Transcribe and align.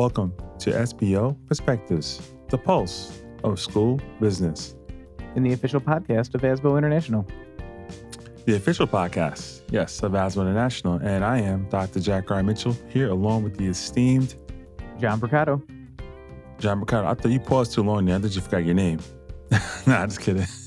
Welcome 0.00 0.32
to 0.60 0.70
SBO 0.70 1.36
Perspectives, 1.46 2.32
the 2.48 2.56
pulse 2.56 3.20
of 3.44 3.60
school 3.60 4.00
business. 4.18 4.74
In 5.36 5.42
the 5.42 5.52
official 5.52 5.78
podcast 5.78 6.34
of 6.34 6.40
ASBO 6.40 6.78
International. 6.78 7.26
The 8.46 8.56
official 8.56 8.86
podcast, 8.86 9.60
yes, 9.68 10.02
of 10.02 10.12
ASBO 10.12 10.40
International. 10.40 10.94
And 10.94 11.22
I 11.22 11.40
am 11.40 11.68
Dr. 11.68 12.00
Jack 12.00 12.30
R. 12.30 12.42
Mitchell 12.42 12.74
here 12.88 13.10
along 13.10 13.42
with 13.42 13.58
the 13.58 13.66
esteemed 13.66 14.36
John 14.98 15.20
Mercado. 15.20 15.62
John 16.58 16.78
Mercado. 16.78 17.06
I 17.06 17.12
thought 17.12 17.30
you 17.30 17.38
paused 17.38 17.74
too 17.74 17.82
long 17.82 18.06
there. 18.06 18.16
I 18.16 18.20
thought 18.20 18.34
you 18.34 18.40
forgot 18.40 18.64
your 18.64 18.76
name. 18.76 19.00
nah, 19.86 20.06
just 20.06 20.22
kidding. 20.22 20.46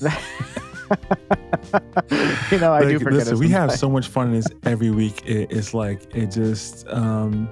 you 2.52 2.58
know, 2.60 2.72
I 2.72 2.82
like, 2.82 2.88
do 2.88 2.98
forget 3.00 3.12
listen, 3.12 3.40
we 3.40 3.48
have 3.48 3.72
so 3.72 3.90
much 3.90 4.06
fun 4.06 4.28
in 4.28 4.34
this 4.34 4.46
every 4.62 4.92
week. 4.92 5.26
It, 5.26 5.50
it's 5.50 5.74
like 5.74 6.14
it 6.14 6.30
just 6.30 6.86
um 6.86 7.48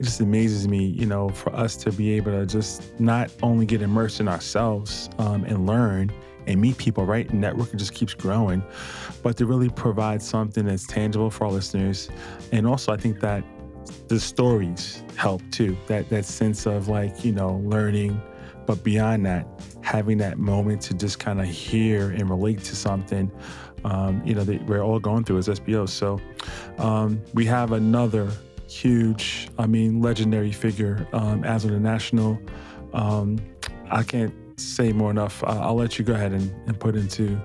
it 0.00 0.04
just 0.04 0.20
amazes 0.20 0.66
me, 0.66 0.86
you 0.86 1.04
know, 1.04 1.28
for 1.28 1.54
us 1.54 1.76
to 1.76 1.92
be 1.92 2.12
able 2.12 2.32
to 2.32 2.46
just 2.46 2.98
not 2.98 3.30
only 3.42 3.66
get 3.66 3.82
immersed 3.82 4.18
in 4.18 4.28
ourselves 4.28 5.10
um, 5.18 5.44
and 5.44 5.66
learn 5.66 6.10
and 6.46 6.58
meet 6.58 6.78
people, 6.78 7.04
right? 7.04 7.30
Network 7.34 7.74
just 7.76 7.92
keeps 7.92 8.14
growing, 8.14 8.62
but 9.22 9.36
to 9.36 9.44
really 9.44 9.68
provide 9.68 10.22
something 10.22 10.64
that's 10.64 10.86
tangible 10.86 11.30
for 11.30 11.44
our 11.44 11.52
listeners. 11.52 12.08
And 12.50 12.66
also, 12.66 12.94
I 12.94 12.96
think 12.96 13.20
that 13.20 13.44
the 14.08 14.18
stories 14.18 15.04
help 15.16 15.42
too. 15.50 15.76
That 15.86 16.08
that 16.08 16.24
sense 16.24 16.64
of 16.64 16.88
like 16.88 17.22
you 17.22 17.32
know 17.32 17.56
learning, 17.64 18.18
but 18.66 18.82
beyond 18.82 19.26
that, 19.26 19.46
having 19.82 20.16
that 20.18 20.38
moment 20.38 20.80
to 20.82 20.94
just 20.94 21.18
kind 21.18 21.42
of 21.42 21.46
hear 21.46 22.08
and 22.10 22.30
relate 22.30 22.60
to 22.64 22.74
something. 22.74 23.30
Um, 23.84 24.22
you 24.24 24.34
know 24.34 24.44
that 24.44 24.64
we're 24.66 24.82
all 24.82 24.98
going 24.98 25.24
through 25.24 25.38
as 25.38 25.48
SBO. 25.48 25.86
So 25.88 26.20
um, 26.78 27.20
we 27.34 27.44
have 27.46 27.72
another 27.72 28.30
huge, 28.70 29.48
I 29.58 29.66
mean, 29.66 30.00
legendary 30.00 30.52
figure 30.52 31.06
um, 31.12 31.44
as 31.44 31.64
a 31.64 31.78
national. 31.78 32.40
Um, 32.92 33.38
I 33.90 34.02
can't 34.02 34.34
say 34.58 34.92
more 34.92 35.10
enough. 35.10 35.42
Uh, 35.42 35.58
I'll 35.60 35.74
let 35.74 35.98
you 35.98 36.04
go 36.04 36.14
ahead 36.14 36.32
and, 36.32 36.50
and 36.66 36.78
put 36.78 36.94
into 36.94 37.40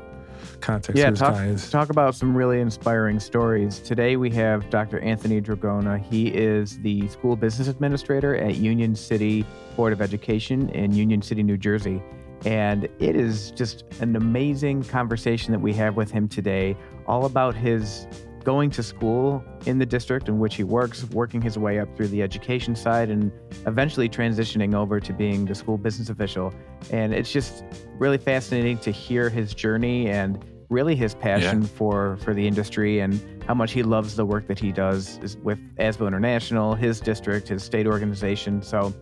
context 0.62 0.98
yeah, 0.98 1.12
talk, 1.12 1.36
talk 1.70 1.90
about 1.90 2.16
some 2.16 2.36
really 2.36 2.60
inspiring 2.60 3.20
stories. 3.20 3.80
Today 3.80 4.16
we 4.16 4.30
have 4.32 4.70
Dr. 4.70 5.00
Anthony 5.00 5.42
Dragona. 5.42 6.02
He 6.02 6.28
is 6.28 6.80
the 6.80 7.08
school 7.08 7.36
business 7.36 7.68
administrator 7.68 8.36
at 8.36 8.56
Union 8.56 8.96
City 8.96 9.46
Board 9.76 9.94
of 9.94 10.02
Education 10.02 10.70
in 10.70 10.94
Union 10.94 11.22
City, 11.22 11.44
New 11.44 11.58
Jersey. 11.58 12.02
And 12.46 12.84
it 13.00 13.16
is 13.16 13.52
just 13.52 13.86
an 14.02 14.16
amazing 14.16 14.84
conversation 14.84 15.52
that 15.52 15.60
we 15.60 15.74
have 15.74 15.96
with 15.96 16.12
him 16.12 16.28
today, 16.28 16.78
all 17.08 17.26
about 17.26 17.56
his 17.56 18.08
going 18.46 18.70
to 18.70 18.84
school 18.84 19.44
in 19.66 19.78
the 19.78 19.86
district 19.86 20.30
in 20.30 20.40
which 20.40 20.56
he 20.56 20.64
works, 20.64 21.04
working 21.06 21.42
his 21.42 21.58
way 21.58 21.80
up 21.80 21.94
through 21.98 22.08
the 22.08 22.22
education 22.22 22.76
side, 22.76 23.10
and 23.10 23.32
eventually 23.66 24.08
transitioning 24.08 24.74
over 24.74 25.00
to 25.00 25.12
being 25.12 25.44
the 25.44 25.56
school 25.56 25.78
business 25.78 26.10
official. 26.10 26.54
And 26.92 27.14
it's 27.14 27.32
just 27.32 27.66
really 27.98 28.20
fascinating 28.20 28.78
to 28.80 28.92
hear 28.92 29.30
his 29.30 29.54
journey 29.54 30.10
and 30.10 30.46
really 30.70 30.96
his 30.96 31.14
passion 31.16 31.64
yeah. 31.64 31.68
for 31.68 32.18
for 32.18 32.34
the 32.34 32.48
industry 32.48 33.00
and 33.00 33.20
how 33.48 33.54
much 33.54 33.72
he 33.72 33.84
loves 33.84 34.16
the 34.16 34.26
work 34.26 34.48
that 34.48 34.60
he 34.60 34.72
does 34.72 35.38
with 35.44 35.60
ASBO 35.78 36.08
International, 36.08 36.76
his 36.76 37.00
district, 37.00 37.48
his 37.50 37.64
state 37.64 37.88
organization. 37.88 38.62
So 38.62 38.94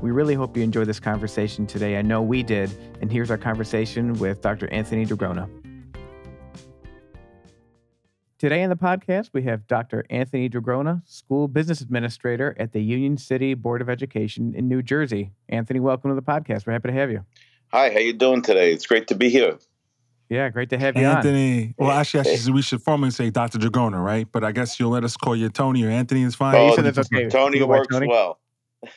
we 0.00 0.10
really 0.10 0.34
hope 0.34 0.56
you 0.56 0.62
enjoy 0.62 0.84
this 0.84 1.00
conversation 1.00 1.66
today. 1.66 1.96
I 1.96 2.02
know 2.02 2.22
we 2.22 2.42
did. 2.42 2.70
And 3.00 3.10
here's 3.10 3.30
our 3.30 3.38
conversation 3.38 4.12
with 4.14 4.40
Dr. 4.40 4.72
Anthony 4.72 5.04
Dragona. 5.04 5.48
Today 8.38 8.62
on 8.62 8.70
the 8.70 8.76
podcast, 8.76 9.30
we 9.32 9.42
have 9.42 9.66
Dr. 9.66 10.06
Anthony 10.10 10.48
Dragona, 10.48 11.02
School 11.08 11.48
Business 11.48 11.80
Administrator 11.80 12.54
at 12.56 12.70
the 12.70 12.80
Union 12.80 13.16
City 13.16 13.54
Board 13.54 13.82
of 13.82 13.90
Education 13.90 14.54
in 14.54 14.68
New 14.68 14.80
Jersey. 14.80 15.32
Anthony, 15.48 15.80
welcome 15.80 16.12
to 16.12 16.14
the 16.14 16.22
podcast. 16.22 16.64
We're 16.64 16.74
happy 16.74 16.90
to 16.90 16.94
have 16.94 17.10
you. 17.10 17.24
Hi, 17.72 17.90
how 17.90 17.98
you 17.98 18.12
doing 18.12 18.42
today? 18.42 18.72
It's 18.72 18.86
great 18.86 19.08
to 19.08 19.16
be 19.16 19.28
here. 19.28 19.58
Yeah, 20.28 20.50
great 20.50 20.70
to 20.70 20.78
have 20.78 20.96
you 20.96 21.04
Anthony. 21.04 21.74
On. 21.80 21.86
Well, 21.86 21.90
actually, 21.90 22.30
actually, 22.30 22.52
we 22.52 22.62
should 22.62 22.80
formally 22.80 23.10
say 23.10 23.28
Dr. 23.30 23.58
Dragona, 23.58 24.00
right? 24.00 24.28
But 24.30 24.44
I 24.44 24.52
guess 24.52 24.78
you'll 24.78 24.90
let 24.90 25.02
us 25.02 25.16
call 25.16 25.34
you 25.34 25.48
Tony 25.48 25.82
or 25.82 25.90
Anthony 25.90 26.22
is 26.22 26.36
fine. 26.36 26.54
Oh, 26.54 26.80
that's 26.80 26.98
okay. 27.12 27.28
Tony 27.28 27.60
works 27.64 27.88
Tony? 27.88 28.06
well. 28.06 28.38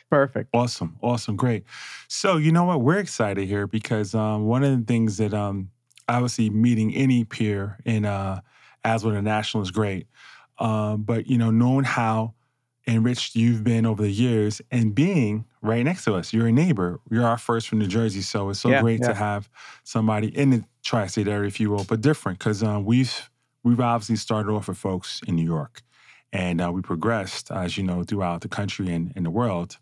Perfect. 0.08 0.50
Awesome. 0.54 0.96
Awesome. 1.02 1.34
Great. 1.34 1.64
So, 2.06 2.36
you 2.36 2.52
know 2.52 2.62
what? 2.62 2.82
We're 2.82 2.98
excited 2.98 3.48
here 3.48 3.66
because 3.66 4.14
um, 4.14 4.44
one 4.44 4.62
of 4.62 4.78
the 4.78 4.84
things 4.84 5.16
that 5.16 5.34
um, 5.34 5.70
obviously 6.08 6.48
meeting 6.48 6.94
any 6.94 7.24
peer 7.24 7.78
in 7.84 8.04
uh, 8.04 8.40
ASBO 8.84 9.22
national 9.22 9.62
is 9.62 9.70
great. 9.70 10.06
Um, 10.58 11.02
but 11.02 11.26
you 11.26 11.38
know, 11.38 11.50
knowing 11.50 11.84
how 11.84 12.34
enriched 12.86 13.36
you've 13.36 13.62
been 13.62 13.86
over 13.86 14.02
the 14.02 14.10
years 14.10 14.60
and 14.70 14.94
being 14.94 15.44
right 15.60 15.84
next 15.84 16.04
to 16.04 16.14
us, 16.14 16.32
you're 16.32 16.48
a 16.48 16.52
neighbor. 16.52 17.00
You're 17.10 17.24
our 17.24 17.38
first 17.38 17.68
from 17.68 17.78
New 17.78 17.86
Jersey, 17.86 18.22
so 18.22 18.50
it's 18.50 18.60
so 18.60 18.70
yeah, 18.70 18.80
great 18.80 19.00
yeah. 19.00 19.08
to 19.08 19.14
have 19.14 19.48
somebody 19.84 20.28
in 20.36 20.50
the 20.50 20.64
tri-state 20.82 21.28
area, 21.28 21.46
if 21.46 21.60
you 21.60 21.70
will, 21.70 21.84
but 21.84 22.00
different 22.00 22.38
because 22.38 22.62
um, 22.62 22.84
we've 22.84 23.30
we've 23.62 23.80
obviously 23.80 24.16
started 24.16 24.50
off 24.50 24.68
with 24.68 24.78
folks 24.78 25.20
in 25.26 25.36
New 25.36 25.44
York, 25.44 25.82
and 26.32 26.60
uh, 26.60 26.70
we 26.72 26.82
progressed, 26.82 27.50
as 27.50 27.76
you 27.76 27.84
know, 27.84 28.02
throughout 28.02 28.40
the 28.40 28.48
country 28.48 28.92
and, 28.92 29.12
and 29.16 29.24
the 29.24 29.30
world. 29.30 29.78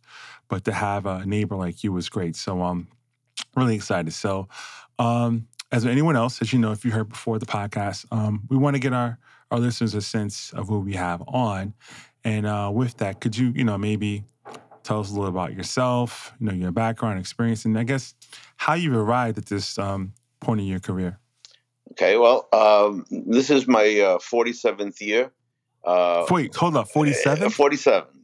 But 0.49 0.65
to 0.65 0.73
have 0.73 1.07
a 1.07 1.25
neighbor 1.25 1.57
like 1.57 1.85
you 1.85 1.93
was 1.93 2.09
great. 2.09 2.37
So 2.37 2.63
I'm 2.63 2.71
um, 2.71 2.89
really 3.57 3.77
excited. 3.77 4.13
So 4.13 4.49
um, 4.99 5.47
as 5.73 5.87
anyone 5.87 6.17
else, 6.17 6.41
as 6.43 6.53
you 6.53 6.59
know, 6.59 6.73
if 6.73 6.85
you 6.85 6.91
heard 6.91 7.09
before 7.09 7.39
the 7.39 7.47
podcast, 7.47 8.07
um, 8.13 8.43
we 8.49 8.57
want 8.57 8.75
to 8.75 8.81
get 8.81 8.93
our 8.93 9.19
our 9.51 9.59
listeners 9.59 9.95
a 9.95 10.01
sense 10.01 10.53
of 10.53 10.69
who 10.69 10.79
we 10.81 10.95
have 10.95 11.23
on. 11.27 11.75
And 12.23 12.47
uh, 12.47 12.71
with 12.73 12.99
that, 12.99 13.21
could 13.21 13.37
you, 13.37 13.53
you 13.55 13.65
know, 13.65 13.77
maybe 13.77 14.25
tell 14.85 15.01
us 15.01 15.11
a 15.11 15.13
little 15.13 15.29
about 15.29 15.55
yourself, 15.55 16.33
you 16.39 16.47
know, 16.47 16.53
your 16.53 16.71
background, 16.71 17.19
experience, 17.19 17.65
and 17.65 17.77
I 17.77 17.83
guess 17.83 18.15
how 18.57 18.75
you 18.75 18.97
arrived 18.97 19.39
at 19.39 19.47
this 19.47 19.77
um, 19.79 20.13
point 20.39 20.61
in 20.61 20.67
your 20.67 20.79
career? 20.79 21.19
Okay, 21.93 22.17
well, 22.17 22.49
um, 22.53 23.05
this 23.11 23.51
is 23.51 23.67
my 23.67 23.85
uh, 24.01 24.19
47th 24.19 25.01
year. 25.01 25.33
Uh, 25.85 26.25
Wait, 26.31 26.55
hold 26.55 26.77
up, 26.77 26.89
47? 26.89 27.51
47. 27.51 28.20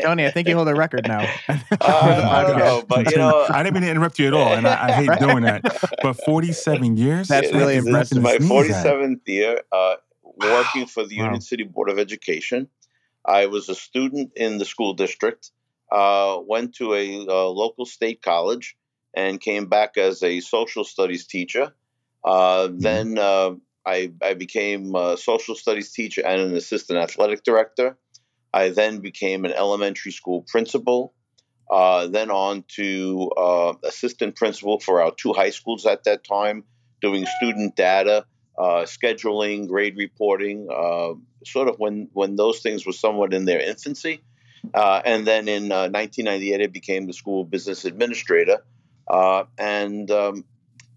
Tony, 0.00 0.26
I 0.26 0.30
think 0.30 0.48
you 0.48 0.54
hold 0.54 0.68
a 0.68 0.74
record 0.74 1.06
now. 1.08 1.20
uh, 1.48 1.58
I 1.80 2.44
don't 2.46 2.58
know, 2.58 2.84
but 2.86 3.10
you 3.10 3.16
know, 3.16 3.46
I 3.48 3.62
didn't 3.62 3.74
mean 3.74 3.82
to 3.82 3.90
interrupt 3.90 4.18
you 4.18 4.28
at 4.28 4.34
all, 4.34 4.52
and 4.52 4.66
I, 4.66 4.88
I 4.88 4.92
hate 4.92 5.18
doing 5.18 5.42
that. 5.42 5.62
But 6.02 6.14
forty-seven 6.24 6.96
years. 6.96 7.28
That's 7.28 7.52
really 7.52 7.76
impressive. 7.76 8.18
Is 8.18 8.24
my 8.24 8.38
forty-seventh 8.38 9.28
year 9.28 9.62
uh, 9.72 9.96
working 10.22 10.86
for 10.86 11.04
the 11.04 11.18
wow. 11.18 11.24
Union 11.24 11.40
City 11.40 11.64
Board 11.64 11.90
of 11.90 11.98
Education. 11.98 12.68
I 13.24 13.46
was 13.46 13.68
a 13.68 13.74
student 13.74 14.32
in 14.36 14.58
the 14.58 14.64
school 14.64 14.94
district. 14.94 15.50
Uh, 15.92 16.38
went 16.46 16.74
to 16.76 16.94
a 16.94 17.26
uh, 17.26 17.48
local 17.48 17.84
state 17.84 18.22
college 18.22 18.76
and 19.12 19.40
came 19.40 19.66
back 19.66 19.96
as 19.96 20.22
a 20.22 20.40
social 20.40 20.84
studies 20.84 21.26
teacher. 21.26 21.72
Uh, 22.24 22.68
mm-hmm. 22.68 22.78
Then 22.78 23.18
uh, 23.18 23.54
I, 23.84 24.12
I 24.22 24.34
became 24.34 24.94
a 24.94 25.16
social 25.16 25.54
studies 25.54 25.92
teacher 25.92 26.24
and 26.24 26.40
an 26.40 26.54
assistant 26.54 26.98
athletic 26.98 27.42
director. 27.42 27.96
I 28.52 28.70
then 28.70 28.98
became 28.98 29.44
an 29.44 29.52
elementary 29.52 30.12
school 30.12 30.42
principal, 30.42 31.14
uh, 31.70 32.08
then 32.08 32.30
on 32.30 32.64
to 32.76 33.30
uh, 33.36 33.74
assistant 33.84 34.36
principal 34.36 34.80
for 34.80 35.02
our 35.02 35.12
two 35.14 35.32
high 35.32 35.50
schools 35.50 35.86
at 35.86 36.04
that 36.04 36.24
time, 36.24 36.64
doing 37.00 37.26
student 37.38 37.76
data, 37.76 38.24
uh, 38.58 38.84
scheduling, 38.84 39.68
grade 39.68 39.96
reporting, 39.96 40.66
uh, 40.70 41.14
sort 41.46 41.68
of 41.68 41.78
when, 41.78 42.08
when 42.12 42.34
those 42.36 42.60
things 42.60 42.84
were 42.84 42.92
somewhat 42.92 43.32
in 43.32 43.44
their 43.44 43.60
infancy. 43.60 44.20
Uh, 44.74 45.00
and 45.04 45.26
then 45.26 45.48
in 45.48 45.68
1998, 45.68 46.60
uh, 46.60 46.64
I 46.64 46.66
became 46.66 47.06
the 47.06 47.12
school 47.12 47.44
business 47.44 47.84
administrator. 47.84 48.58
and 49.58 50.10
um, 50.10 50.44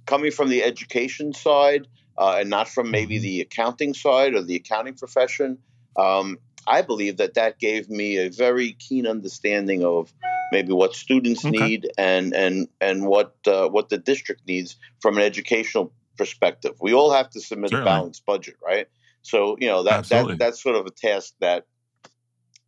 coming 0.06 0.32
from 0.32 0.50
the 0.50 0.64
education 0.64 1.34
side, 1.34 1.88
and 2.18 2.50
not 2.50 2.68
from 2.68 2.92
maybe 2.92 3.20
the 3.20 3.42
accounting 3.42 3.94
side 3.94 4.34
or 4.34 4.42
the 4.42 4.56
accounting 4.56 4.96
profession, 4.96 5.60
um, 5.96 6.38
I 6.68 6.82
believe 6.82 7.18
that 7.18 7.34
that 7.36 7.60
gave 7.60 7.90
me 7.90 8.18
a 8.18 8.30
very 8.30 8.74
keen 8.74 9.08
understanding 9.08 9.84
of 9.84 10.14
maybe 10.52 10.74
what 10.74 10.96
students 10.96 11.44
okay. 11.44 11.58
need 11.58 11.92
and 11.98 12.34
and 12.34 12.68
and 12.80 13.06
what 13.06 13.36
uh, 13.48 13.68
what 13.68 13.90
the 13.90 13.98
district 13.98 14.48
needs 14.48 14.78
from 15.02 15.18
an 15.18 15.24
educational 15.24 15.92
perspective. 16.18 16.76
We 16.80 16.94
all 16.94 17.12
have 17.12 17.30
to 17.32 17.42
submit 17.42 17.72
Certainly. 17.72 17.92
a 17.92 17.94
balanced 17.94 18.26
budget, 18.26 18.56
right? 18.64 18.88
So 19.22 19.58
you 19.60 19.68
know 19.68 19.84
that 19.84 20.06
that 20.10 20.38
that's 20.38 20.62
sort 20.62 20.76
of 20.76 20.86
a 20.86 20.92
task 20.92 21.34
that 21.40 21.66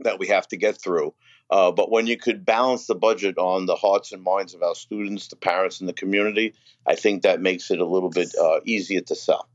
that 0.01 0.19
we 0.19 0.27
have 0.27 0.47
to 0.49 0.57
get 0.57 0.81
through. 0.81 1.13
Uh, 1.49 1.71
but 1.71 1.91
when 1.91 2.07
you 2.07 2.17
could 2.17 2.43
balance 2.43 2.87
the 2.87 2.95
budget 2.95 3.37
on 3.37 3.67
the 3.67 3.75
hearts 3.75 4.11
and 4.11 4.23
minds 4.23 4.55
of 4.55 4.63
our 4.63 4.73
students, 4.73 5.27
the 5.27 5.35
parents, 5.35 5.79
and 5.79 5.87
the 5.87 5.93
community, 5.93 6.55
I 6.87 6.95
think 6.95 7.21
that 7.21 7.39
makes 7.39 7.69
it 7.69 7.79
a 7.79 7.85
little 7.85 8.09
bit 8.09 8.33
uh, 8.35 8.61
easier 8.65 9.01
to 9.01 9.15
sell. 9.15 9.47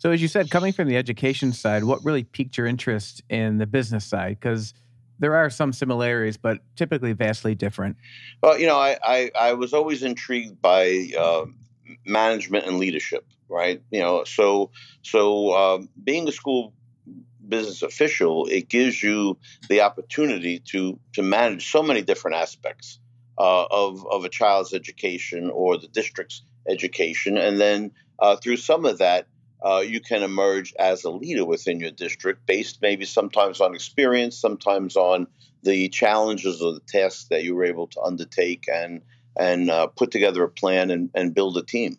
So, 0.00 0.10
as 0.10 0.22
you 0.22 0.28
said, 0.28 0.50
coming 0.50 0.72
from 0.72 0.88
the 0.88 0.96
education 0.96 1.52
side, 1.52 1.84
what 1.84 2.02
really 2.02 2.24
piqued 2.24 2.56
your 2.56 2.66
interest 2.66 3.22
in 3.28 3.58
the 3.58 3.66
business 3.66 4.02
side? 4.06 4.38
Because 4.40 4.72
there 5.18 5.36
are 5.36 5.50
some 5.50 5.74
similarities, 5.74 6.38
but 6.38 6.60
typically 6.74 7.12
vastly 7.12 7.54
different. 7.54 7.98
Well, 8.42 8.58
you 8.58 8.66
know, 8.66 8.78
I, 8.78 8.96
I, 9.04 9.30
I 9.38 9.52
was 9.52 9.74
always 9.74 10.02
intrigued 10.02 10.62
by 10.62 11.10
uh, 11.18 11.44
management 12.06 12.64
and 12.64 12.78
leadership, 12.78 13.26
right? 13.50 13.82
You 13.90 14.00
know, 14.00 14.24
so 14.24 14.70
so 15.02 15.54
um, 15.54 15.90
being 16.02 16.26
a 16.26 16.32
school 16.32 16.72
business 17.46 17.82
official, 17.82 18.46
it 18.46 18.70
gives 18.70 19.02
you 19.02 19.36
the 19.68 19.82
opportunity 19.82 20.60
to 20.70 20.98
to 21.12 21.22
manage 21.22 21.70
so 21.70 21.82
many 21.82 22.00
different 22.00 22.38
aspects 22.38 22.98
uh, 23.36 23.66
of 23.70 24.06
of 24.10 24.24
a 24.24 24.30
child's 24.30 24.72
education 24.72 25.50
or 25.50 25.76
the 25.76 25.88
district's 25.88 26.40
education, 26.66 27.36
and 27.36 27.60
then 27.60 27.90
uh, 28.18 28.36
through 28.36 28.56
some 28.56 28.86
of 28.86 28.96
that, 28.96 29.26
uh, 29.62 29.82
you 29.86 30.00
can 30.00 30.22
emerge 30.22 30.74
as 30.78 31.04
a 31.04 31.10
leader 31.10 31.44
within 31.44 31.80
your 31.80 31.90
district, 31.90 32.46
based 32.46 32.80
maybe 32.80 33.04
sometimes 33.04 33.60
on 33.60 33.74
experience, 33.74 34.38
sometimes 34.38 34.96
on 34.96 35.26
the 35.62 35.88
challenges 35.90 36.62
or 36.62 36.72
the 36.72 36.80
tasks 36.88 37.26
that 37.30 37.44
you 37.44 37.54
were 37.54 37.64
able 37.64 37.86
to 37.88 38.00
undertake, 38.00 38.64
and 38.72 39.02
and 39.38 39.70
uh, 39.70 39.86
put 39.86 40.10
together 40.10 40.42
a 40.42 40.48
plan 40.48 40.90
and, 40.90 41.10
and 41.14 41.34
build 41.34 41.56
a 41.56 41.62
team. 41.62 41.98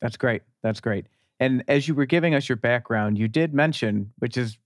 That's 0.00 0.16
great. 0.16 0.42
That's 0.62 0.80
great. 0.80 1.06
And 1.38 1.64
as 1.68 1.88
you 1.88 1.94
were 1.94 2.06
giving 2.06 2.34
us 2.34 2.48
your 2.48 2.56
background, 2.56 3.18
you 3.18 3.28
did 3.28 3.54
mention, 3.54 4.12
which 4.18 4.36
is 4.36 4.58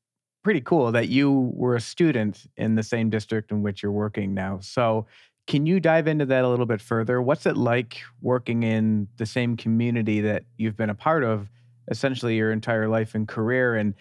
pretty 0.42 0.60
cool, 0.60 0.90
that 0.92 1.08
you 1.08 1.52
were 1.54 1.76
a 1.76 1.80
student 1.80 2.46
in 2.56 2.74
the 2.74 2.82
same 2.82 3.10
district 3.10 3.50
in 3.50 3.62
which 3.62 3.82
you're 3.82 3.92
working 3.92 4.34
now. 4.34 4.58
So, 4.60 5.06
can 5.46 5.66
you 5.66 5.78
dive 5.78 6.08
into 6.08 6.24
that 6.24 6.42
a 6.42 6.48
little 6.48 6.64
bit 6.64 6.80
further? 6.80 7.20
What's 7.20 7.44
it 7.44 7.56
like 7.56 8.00
working 8.22 8.62
in 8.62 9.08
the 9.18 9.26
same 9.26 9.58
community 9.58 10.22
that 10.22 10.44
you've 10.56 10.76
been 10.76 10.88
a 10.88 10.94
part 10.94 11.22
of 11.22 11.50
essentially 11.88 12.36
your 12.36 12.52
entire 12.52 12.88
life 12.88 13.14
and 13.14 13.28
career? 13.28 13.74
And 13.76 13.94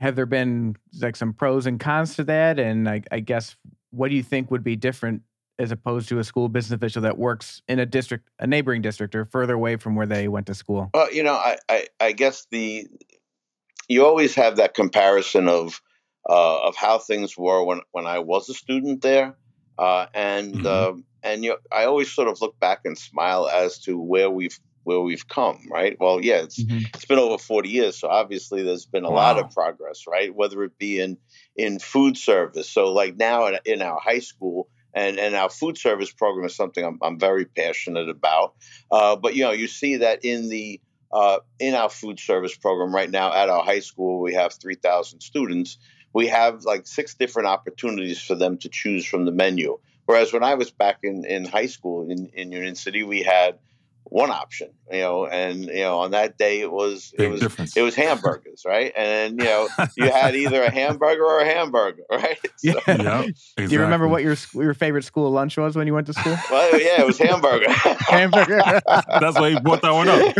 have 0.00 0.16
there 0.16 0.26
been 0.26 0.76
like 1.00 1.16
some 1.16 1.32
pros 1.32 1.66
and 1.66 1.78
cons 1.80 2.16
to 2.16 2.24
that? 2.24 2.58
And 2.58 2.88
I, 2.88 3.02
I 3.10 3.20
guess 3.20 3.56
what 3.90 4.10
do 4.10 4.16
you 4.16 4.22
think 4.22 4.50
would 4.50 4.64
be 4.64 4.76
different 4.76 5.22
as 5.58 5.70
opposed 5.70 6.08
to 6.08 6.18
a 6.18 6.24
school 6.24 6.48
business 6.48 6.76
official 6.76 7.02
that 7.02 7.16
works 7.16 7.62
in 7.68 7.78
a 7.78 7.86
district, 7.86 8.28
a 8.40 8.46
neighboring 8.46 8.82
district, 8.82 9.14
or 9.14 9.24
further 9.24 9.54
away 9.54 9.76
from 9.76 9.94
where 9.94 10.06
they 10.06 10.26
went 10.26 10.46
to 10.46 10.54
school? 10.54 10.90
Well, 10.92 11.12
you 11.12 11.22
know, 11.22 11.34
I, 11.34 11.58
I, 11.68 11.86
I 12.00 12.12
guess 12.12 12.46
the 12.50 12.86
you 13.88 14.04
always 14.04 14.34
have 14.34 14.56
that 14.56 14.74
comparison 14.74 15.48
of 15.48 15.80
uh, 16.28 16.62
of 16.62 16.74
how 16.76 16.98
things 16.98 17.36
were 17.36 17.62
when 17.64 17.80
when 17.92 18.06
I 18.06 18.18
was 18.18 18.48
a 18.48 18.54
student 18.54 19.02
there, 19.02 19.36
uh, 19.78 20.06
and 20.14 20.54
mm-hmm. 20.54 20.66
uh, 20.98 21.00
and 21.22 21.44
you 21.44 21.56
I 21.70 21.84
always 21.84 22.10
sort 22.10 22.28
of 22.28 22.40
look 22.40 22.58
back 22.58 22.80
and 22.84 22.96
smile 22.96 23.48
as 23.48 23.78
to 23.80 23.98
where 23.98 24.30
we've 24.30 24.58
where 24.84 25.00
we've 25.00 25.26
come, 25.26 25.66
right? 25.70 25.96
Well, 25.98 26.20
yeah, 26.22 26.42
it's 26.42 26.62
mm-hmm. 26.62 26.84
it's 26.94 27.06
been 27.06 27.18
over 27.18 27.38
40 27.38 27.68
years, 27.68 27.98
so 27.98 28.08
obviously 28.08 28.62
there's 28.62 28.86
been 28.86 29.04
a 29.04 29.10
wow. 29.10 29.34
lot 29.34 29.38
of 29.38 29.50
progress, 29.50 30.04
right? 30.06 30.34
Whether 30.34 30.62
it 30.62 30.78
be 30.78 31.00
in 31.00 31.18
in 31.56 31.78
food 31.78 32.16
service, 32.16 32.70
so 32.70 32.92
like 32.92 33.16
now 33.16 33.46
in, 33.46 33.58
in 33.64 33.82
our 33.82 33.98
high 33.98 34.20
school, 34.20 34.68
and 34.94 35.18
and 35.18 35.34
our 35.34 35.50
food 35.50 35.76
service 35.76 36.10
program 36.10 36.46
is 36.46 36.54
something 36.54 36.84
I'm, 36.84 36.98
I'm 37.02 37.18
very 37.18 37.44
passionate 37.44 38.08
about. 38.08 38.54
Uh, 38.90 39.16
but 39.16 39.34
you 39.34 39.42
know, 39.42 39.52
you 39.52 39.66
see 39.66 39.96
that 39.96 40.24
in 40.24 40.48
the 40.48 40.80
uh, 41.12 41.38
in 41.58 41.74
our 41.74 41.88
food 41.88 42.18
service 42.18 42.56
program 42.56 42.94
right 42.94 43.10
now 43.10 43.32
at 43.32 43.48
our 43.48 43.64
high 43.64 43.80
school, 43.80 44.20
we 44.20 44.34
have 44.34 44.52
3,000 44.52 45.20
students. 45.20 45.78
We 46.12 46.26
have 46.26 46.64
like 46.64 46.88
six 46.88 47.14
different 47.14 47.48
opportunities 47.48 48.20
for 48.20 48.34
them 48.34 48.58
to 48.58 48.68
choose 48.68 49.06
from 49.06 49.24
the 49.24 49.30
menu. 49.30 49.78
Whereas 50.06 50.32
when 50.32 50.42
I 50.42 50.54
was 50.54 50.70
back 50.70 50.98
in, 51.04 51.24
in 51.24 51.44
high 51.44 51.66
school 51.66 52.10
in, 52.10 52.30
in 52.34 52.52
Union 52.52 52.74
City, 52.74 53.04
we 53.04 53.22
had 53.22 53.58
one 54.04 54.30
option, 54.30 54.68
you 54.90 55.00
know, 55.00 55.26
and 55.26 55.64
you 55.64 55.82
know 55.82 55.98
on 56.00 56.10
that 56.12 56.38
day 56.38 56.60
it 56.60 56.70
was 56.70 57.12
Big 57.16 57.26
it 57.26 57.30
was 57.30 57.40
difference. 57.40 57.76
it 57.76 57.82
was 57.82 57.94
hamburgers, 57.94 58.62
right? 58.66 58.92
And 58.96 59.38
you 59.38 59.44
know 59.44 59.68
you 59.96 60.10
had 60.10 60.36
either 60.36 60.62
a 60.62 60.70
hamburger 60.70 61.24
or 61.24 61.40
a 61.40 61.46
hamburger, 61.46 62.02
right? 62.10 62.38
So, 62.56 62.62
yeah. 62.62 62.74
Yep, 62.86 62.98
exactly. 62.98 63.34
Do 63.66 63.74
you 63.74 63.80
remember 63.80 64.06
what 64.06 64.22
your 64.22 64.36
your 64.54 64.74
favorite 64.74 65.04
school 65.04 65.30
lunch 65.30 65.56
was 65.56 65.74
when 65.74 65.86
you 65.86 65.94
went 65.94 66.06
to 66.08 66.12
school? 66.12 66.36
Well, 66.50 66.78
yeah, 66.80 67.00
it 67.00 67.06
was 67.06 67.18
hamburger. 67.18 67.70
hamburger. 67.70 68.60
That's 69.20 69.38
why 69.38 69.48
you 69.48 69.60
brought 69.60 69.80
that 69.82 69.92
one 69.92 70.08
up. 70.08 70.34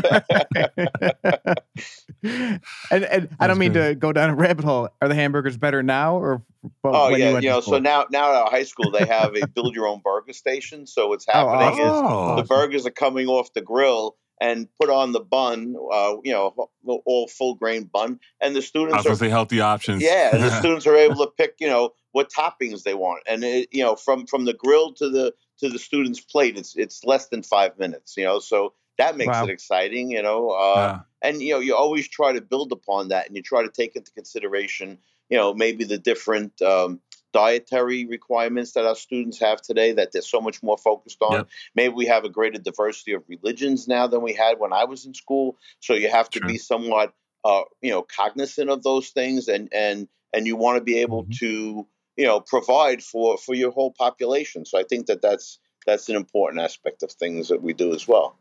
and 2.91 3.05
and 3.05 3.29
I 3.41 3.47
don't 3.47 3.59
mean 3.59 3.73
great. 3.73 3.89
to 3.89 3.95
go 3.95 4.13
down 4.13 4.31
a 4.31 4.35
rabbit 4.35 4.65
hole. 4.65 4.89
Are 5.01 5.09
the 5.09 5.15
hamburgers 5.15 5.57
better 5.57 5.83
now 5.83 6.17
or? 6.17 6.43
Oh 6.83 7.09
yeah, 7.09 7.31
you, 7.31 7.35
you 7.37 7.49
know. 7.49 7.61
So 7.61 7.79
now 7.79 8.07
now 8.11 8.31
at 8.31 8.43
our 8.43 8.51
high 8.51 8.65
school 8.65 8.91
they 8.91 9.07
have 9.07 9.37
a 9.37 9.47
build 9.47 9.75
your 9.75 9.87
own 9.87 10.01
burger 10.03 10.33
station. 10.33 10.87
So 10.87 11.09
what's 11.09 11.27
oh, 11.29 11.33
happening 11.33 11.85
oh, 11.85 11.91
awesome. 11.91 12.39
is 12.39 12.49
the 12.49 12.55
burgers 12.55 12.87
are 12.87 12.91
coming 12.91 13.29
off 13.29 13.53
the 13.53 13.63
grill 13.63 14.17
and 14.41 14.69
put 14.81 14.91
on 14.91 15.13
the 15.13 15.21
bun, 15.21 15.77
uh, 15.93 16.17
you 16.25 16.33
know, 16.33 16.69
all 16.85 17.29
full 17.29 17.55
grain 17.55 17.85
bun, 17.85 18.19
and 18.41 18.55
the 18.55 18.63
students. 18.63 18.95
I 18.95 18.97
was 18.99 19.05
going 19.05 19.17
to 19.17 19.25
say 19.25 19.29
healthy 19.29 19.61
options. 19.61 20.03
Yeah, 20.03 20.37
the 20.37 20.51
students 20.59 20.87
are 20.87 20.97
able 20.97 21.17
to 21.17 21.31
pick, 21.37 21.55
you 21.61 21.69
know, 21.69 21.91
what 22.13 22.31
toppings 22.31 22.83
they 22.83 22.95
want, 22.95 23.23
and 23.27 23.45
it, 23.45 23.69
you 23.73 23.83
know, 23.83 23.97
from 23.97 24.27
from 24.27 24.45
the 24.45 24.55
grill 24.55 24.93
to 24.95 25.09
the 25.09 25.35
to 25.61 25.69
the 25.69 25.79
student's 25.79 26.21
plate, 26.21 26.57
it's 26.57 26.77
it's 26.77 27.05
less 27.05 27.29
than 27.29 27.43
five 27.43 27.79
minutes, 27.79 28.17
you 28.17 28.25
know, 28.25 28.39
so 28.39 28.75
that 28.99 29.17
makes 29.17 29.33
wow. 29.33 29.45
it 29.45 29.51
exciting, 29.51 30.11
you 30.11 30.23
know. 30.23 30.51
Uh, 30.51 30.75
yeah. 30.77 31.01
And 31.29 31.43
you 31.43 31.55
know, 31.55 31.61
you 31.61 31.75
always 31.75 32.09
try 32.09 32.33
to 32.33 32.41
build 32.41 32.73
upon 32.73 33.09
that, 33.09 33.27
and 33.27 33.37
you 33.37 33.43
try 33.43 33.63
to 33.63 33.71
take 33.71 33.97
into 33.97 34.13
consideration, 34.13 34.99
you 35.29 35.37
know, 35.37 35.55
maybe 35.55 35.85
the 35.85 35.99
different 35.99 36.61
um, 36.63 37.01
dietary 37.35 38.07
requirements 38.07 38.73
that 38.73 38.87
our 38.87 38.95
students 38.95 39.41
have 39.41 39.61
today 39.61 39.93
that 39.93 40.13
they're 40.13 40.23
so 40.23 40.41
much 40.41 40.63
more 40.63 40.79
focused 40.79 41.21
on. 41.21 41.33
Yep. 41.33 41.49
Maybe 41.75 41.95
we 41.95 42.07
have 42.07 42.25
a 42.25 42.29
greater 42.29 42.59
diversity 42.59 43.13
of 43.13 43.25
religions 43.29 43.89
now 43.89 44.07
than 44.07 44.23
we 44.23 44.33
had 44.33 44.59
when 44.59 44.73
I 44.73 44.85
was 44.85 45.05
in 45.05 45.15
school. 45.15 45.59
So 45.81 45.95
you 45.95 46.09
have 46.09 46.31
to 46.31 46.41
be 46.41 46.59
somewhat, 46.59 47.13
uh, 47.45 47.63
you 47.83 47.91
know, 47.91 48.03
cognizant 48.03 48.71
of 48.71 48.83
those 48.83 49.11
things, 49.11 49.49
and 49.49 49.69
and 49.73 50.09
and 50.33 50.47
you 50.47 50.57
want 50.57 50.79
to 50.79 50.85
be 50.85 50.99
able 50.99 51.25
mm-hmm. 51.25 51.33
to, 51.33 51.87
you 52.17 52.27
know, 52.27 52.41
provide 52.41 53.03
for 53.03 53.37
for 53.37 53.55
your 53.55 53.73
whole 53.73 53.91
population. 53.91 54.65
So 54.65 54.79
I 54.79 54.85
think 54.85 55.07
that 55.07 55.21
that's 55.21 55.59
that's 55.87 56.09
an 56.09 56.17
important 56.17 56.63
aspect 56.63 57.03
of 57.03 57.11
things 57.11 57.49
that 57.49 57.63
we 57.63 57.73
do 57.73 57.93
as 57.95 58.07
well. 58.07 58.39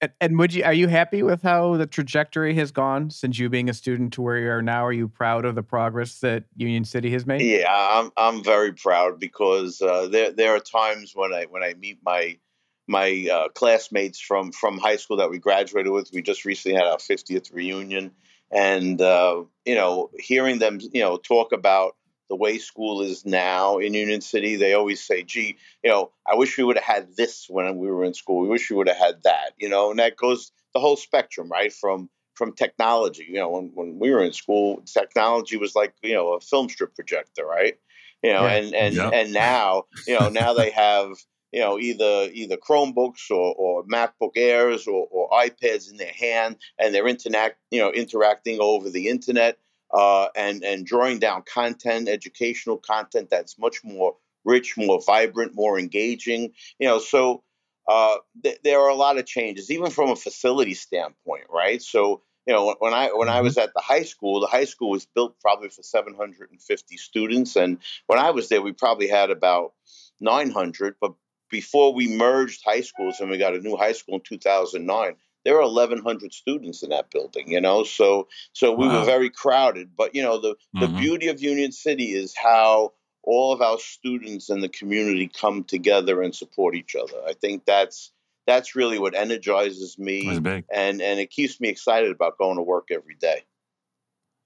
And, 0.00 0.12
and 0.20 0.38
would 0.38 0.52
you 0.52 0.62
are 0.62 0.74
you 0.74 0.88
happy 0.88 1.22
with 1.22 1.42
how 1.42 1.76
the 1.76 1.86
trajectory 1.86 2.54
has 2.54 2.70
gone 2.70 3.10
since 3.10 3.38
you 3.38 3.48
being 3.48 3.70
a 3.70 3.74
student 3.74 4.12
to 4.14 4.22
where 4.22 4.38
you 4.38 4.50
are 4.50 4.62
now? 4.62 4.84
Are 4.84 4.92
you 4.92 5.08
proud 5.08 5.44
of 5.44 5.54
the 5.54 5.62
progress 5.62 6.20
that 6.20 6.44
Union 6.56 6.84
City 6.84 7.10
has 7.12 7.24
made? 7.24 7.40
Yeah, 7.40 7.66
I'm 7.68 8.12
I'm 8.16 8.44
very 8.44 8.72
proud 8.72 9.18
because 9.18 9.80
uh, 9.80 10.08
there 10.08 10.32
there 10.32 10.54
are 10.54 10.60
times 10.60 11.12
when 11.14 11.32
I 11.32 11.44
when 11.44 11.62
I 11.62 11.74
meet 11.74 11.98
my 12.04 12.38
my 12.86 13.28
uh, 13.32 13.48
classmates 13.48 14.20
from 14.20 14.52
from 14.52 14.78
high 14.78 14.96
school 14.96 15.16
that 15.16 15.30
we 15.30 15.38
graduated 15.38 15.92
with. 15.92 16.10
We 16.12 16.20
just 16.20 16.44
recently 16.44 16.76
had 16.76 16.86
our 16.86 16.98
50th 16.98 17.52
reunion, 17.54 18.10
and 18.50 19.00
uh, 19.00 19.44
you 19.64 19.74
know, 19.74 20.10
hearing 20.18 20.58
them 20.58 20.78
you 20.80 21.00
know 21.00 21.16
talk 21.16 21.52
about 21.52 21.95
the 22.28 22.36
way 22.36 22.58
school 22.58 23.02
is 23.02 23.24
now 23.24 23.78
in 23.78 23.94
Union 23.94 24.20
City, 24.20 24.56
they 24.56 24.74
always 24.74 25.02
say, 25.02 25.22
gee, 25.22 25.58
you 25.82 25.90
know, 25.90 26.10
I 26.26 26.34
wish 26.34 26.58
we 26.58 26.64
would 26.64 26.76
have 26.76 26.84
had 26.84 27.16
this 27.16 27.46
when 27.48 27.76
we 27.76 27.88
were 27.88 28.04
in 28.04 28.14
school. 28.14 28.40
We 28.40 28.48
wish 28.48 28.70
we 28.70 28.76
would 28.76 28.88
have 28.88 28.96
had 28.96 29.22
that, 29.24 29.52
you 29.58 29.68
know, 29.68 29.90
and 29.90 29.98
that 29.98 30.16
goes 30.16 30.52
the 30.74 30.80
whole 30.80 30.96
spectrum, 30.96 31.48
right? 31.48 31.72
From 31.72 32.10
from 32.34 32.52
technology. 32.52 33.26
You 33.28 33.38
know, 33.38 33.50
when, 33.50 33.70
when 33.74 33.98
we 33.98 34.10
were 34.10 34.22
in 34.22 34.32
school, 34.32 34.82
technology 34.84 35.56
was 35.56 35.74
like, 35.74 35.94
you 36.02 36.14
know, 36.14 36.34
a 36.34 36.40
film 36.40 36.68
strip 36.68 36.94
projector, 36.94 37.46
right? 37.46 37.74
You 38.22 38.32
know, 38.32 38.46
yeah. 38.46 38.54
and 38.54 38.74
and 38.74 38.94
yep. 38.94 39.12
and 39.12 39.32
now, 39.32 39.84
you 40.06 40.18
know, 40.18 40.28
now 40.28 40.52
they 40.52 40.70
have, 40.70 41.10
you 41.52 41.60
know, 41.60 41.78
either 41.78 42.28
either 42.32 42.56
Chromebooks 42.56 43.30
or, 43.30 43.54
or 43.56 43.84
MacBook 43.84 44.32
Airs 44.36 44.86
or, 44.86 45.06
or 45.10 45.30
iPads 45.30 45.90
in 45.90 45.96
their 45.96 46.12
hand, 46.12 46.56
and 46.78 46.94
they're 46.94 47.06
internet, 47.06 47.56
you 47.70 47.80
know, 47.80 47.92
interacting 47.92 48.58
over 48.60 48.90
the 48.90 49.08
internet 49.08 49.58
uh, 49.96 50.28
and 50.36 50.62
and 50.62 50.84
drawing 50.84 51.18
down 51.18 51.42
content, 51.42 52.08
educational 52.08 52.76
content 52.76 53.30
that's 53.30 53.58
much 53.58 53.82
more 53.82 54.16
rich, 54.44 54.76
more 54.76 55.00
vibrant, 55.04 55.54
more 55.54 55.78
engaging. 55.78 56.52
You 56.78 56.88
know, 56.88 56.98
so 56.98 57.42
uh, 57.88 58.16
th- 58.42 58.60
there 58.62 58.80
are 58.80 58.90
a 58.90 58.94
lot 58.94 59.16
of 59.16 59.24
changes, 59.24 59.70
even 59.70 59.90
from 59.90 60.10
a 60.10 60.16
facility 60.16 60.74
standpoint, 60.74 61.44
right? 61.50 61.82
So 61.82 62.22
you 62.46 62.54
know, 62.54 62.76
when 62.78 62.92
I 62.92 63.08
when 63.08 63.30
I 63.30 63.36
mm-hmm. 63.36 63.44
was 63.44 63.56
at 63.56 63.72
the 63.74 63.80
high 63.80 64.02
school, 64.02 64.40
the 64.40 64.46
high 64.46 64.66
school 64.66 64.90
was 64.90 65.06
built 65.06 65.40
probably 65.40 65.70
for 65.70 65.82
750 65.82 66.96
students, 66.98 67.56
and 67.56 67.78
when 68.06 68.18
I 68.18 68.32
was 68.32 68.50
there, 68.50 68.60
we 68.60 68.72
probably 68.72 69.08
had 69.08 69.30
about 69.30 69.72
900. 70.20 70.96
But 71.00 71.14
before 71.50 71.94
we 71.94 72.08
merged 72.08 72.62
high 72.64 72.82
schools 72.82 73.20
and 73.20 73.30
we 73.30 73.38
got 73.38 73.54
a 73.54 73.60
new 73.60 73.76
high 73.76 73.92
school 73.92 74.16
in 74.16 74.20
2009, 74.20 75.16
there 75.46 75.54
were 75.54 75.62
1,100 75.62 76.34
students 76.34 76.82
in 76.82 76.90
that 76.90 77.08
building, 77.12 77.52
you 77.52 77.60
know, 77.60 77.84
so 77.84 78.26
so 78.52 78.72
we 78.72 78.88
wow. 78.88 78.98
were 78.98 79.06
very 79.06 79.30
crowded. 79.30 79.90
But 79.96 80.12
you 80.12 80.22
know, 80.22 80.40
the 80.40 80.54
mm-hmm. 80.54 80.80
the 80.80 80.88
beauty 80.88 81.28
of 81.28 81.40
Union 81.40 81.70
City 81.70 82.12
is 82.12 82.34
how 82.36 82.94
all 83.22 83.52
of 83.52 83.62
our 83.62 83.78
students 83.78 84.50
and 84.50 84.60
the 84.60 84.68
community 84.68 85.28
come 85.28 85.62
together 85.62 86.20
and 86.20 86.34
support 86.34 86.74
each 86.74 86.96
other. 86.96 87.16
I 87.24 87.32
think 87.32 87.64
that's 87.64 88.10
that's 88.48 88.74
really 88.74 88.98
what 88.98 89.14
energizes 89.14 89.96
me, 90.00 90.26
and 90.28 91.00
and 91.00 91.20
it 91.20 91.30
keeps 91.30 91.60
me 91.60 91.68
excited 91.68 92.10
about 92.10 92.38
going 92.38 92.56
to 92.56 92.62
work 92.62 92.88
every 92.90 93.14
day. 93.14 93.44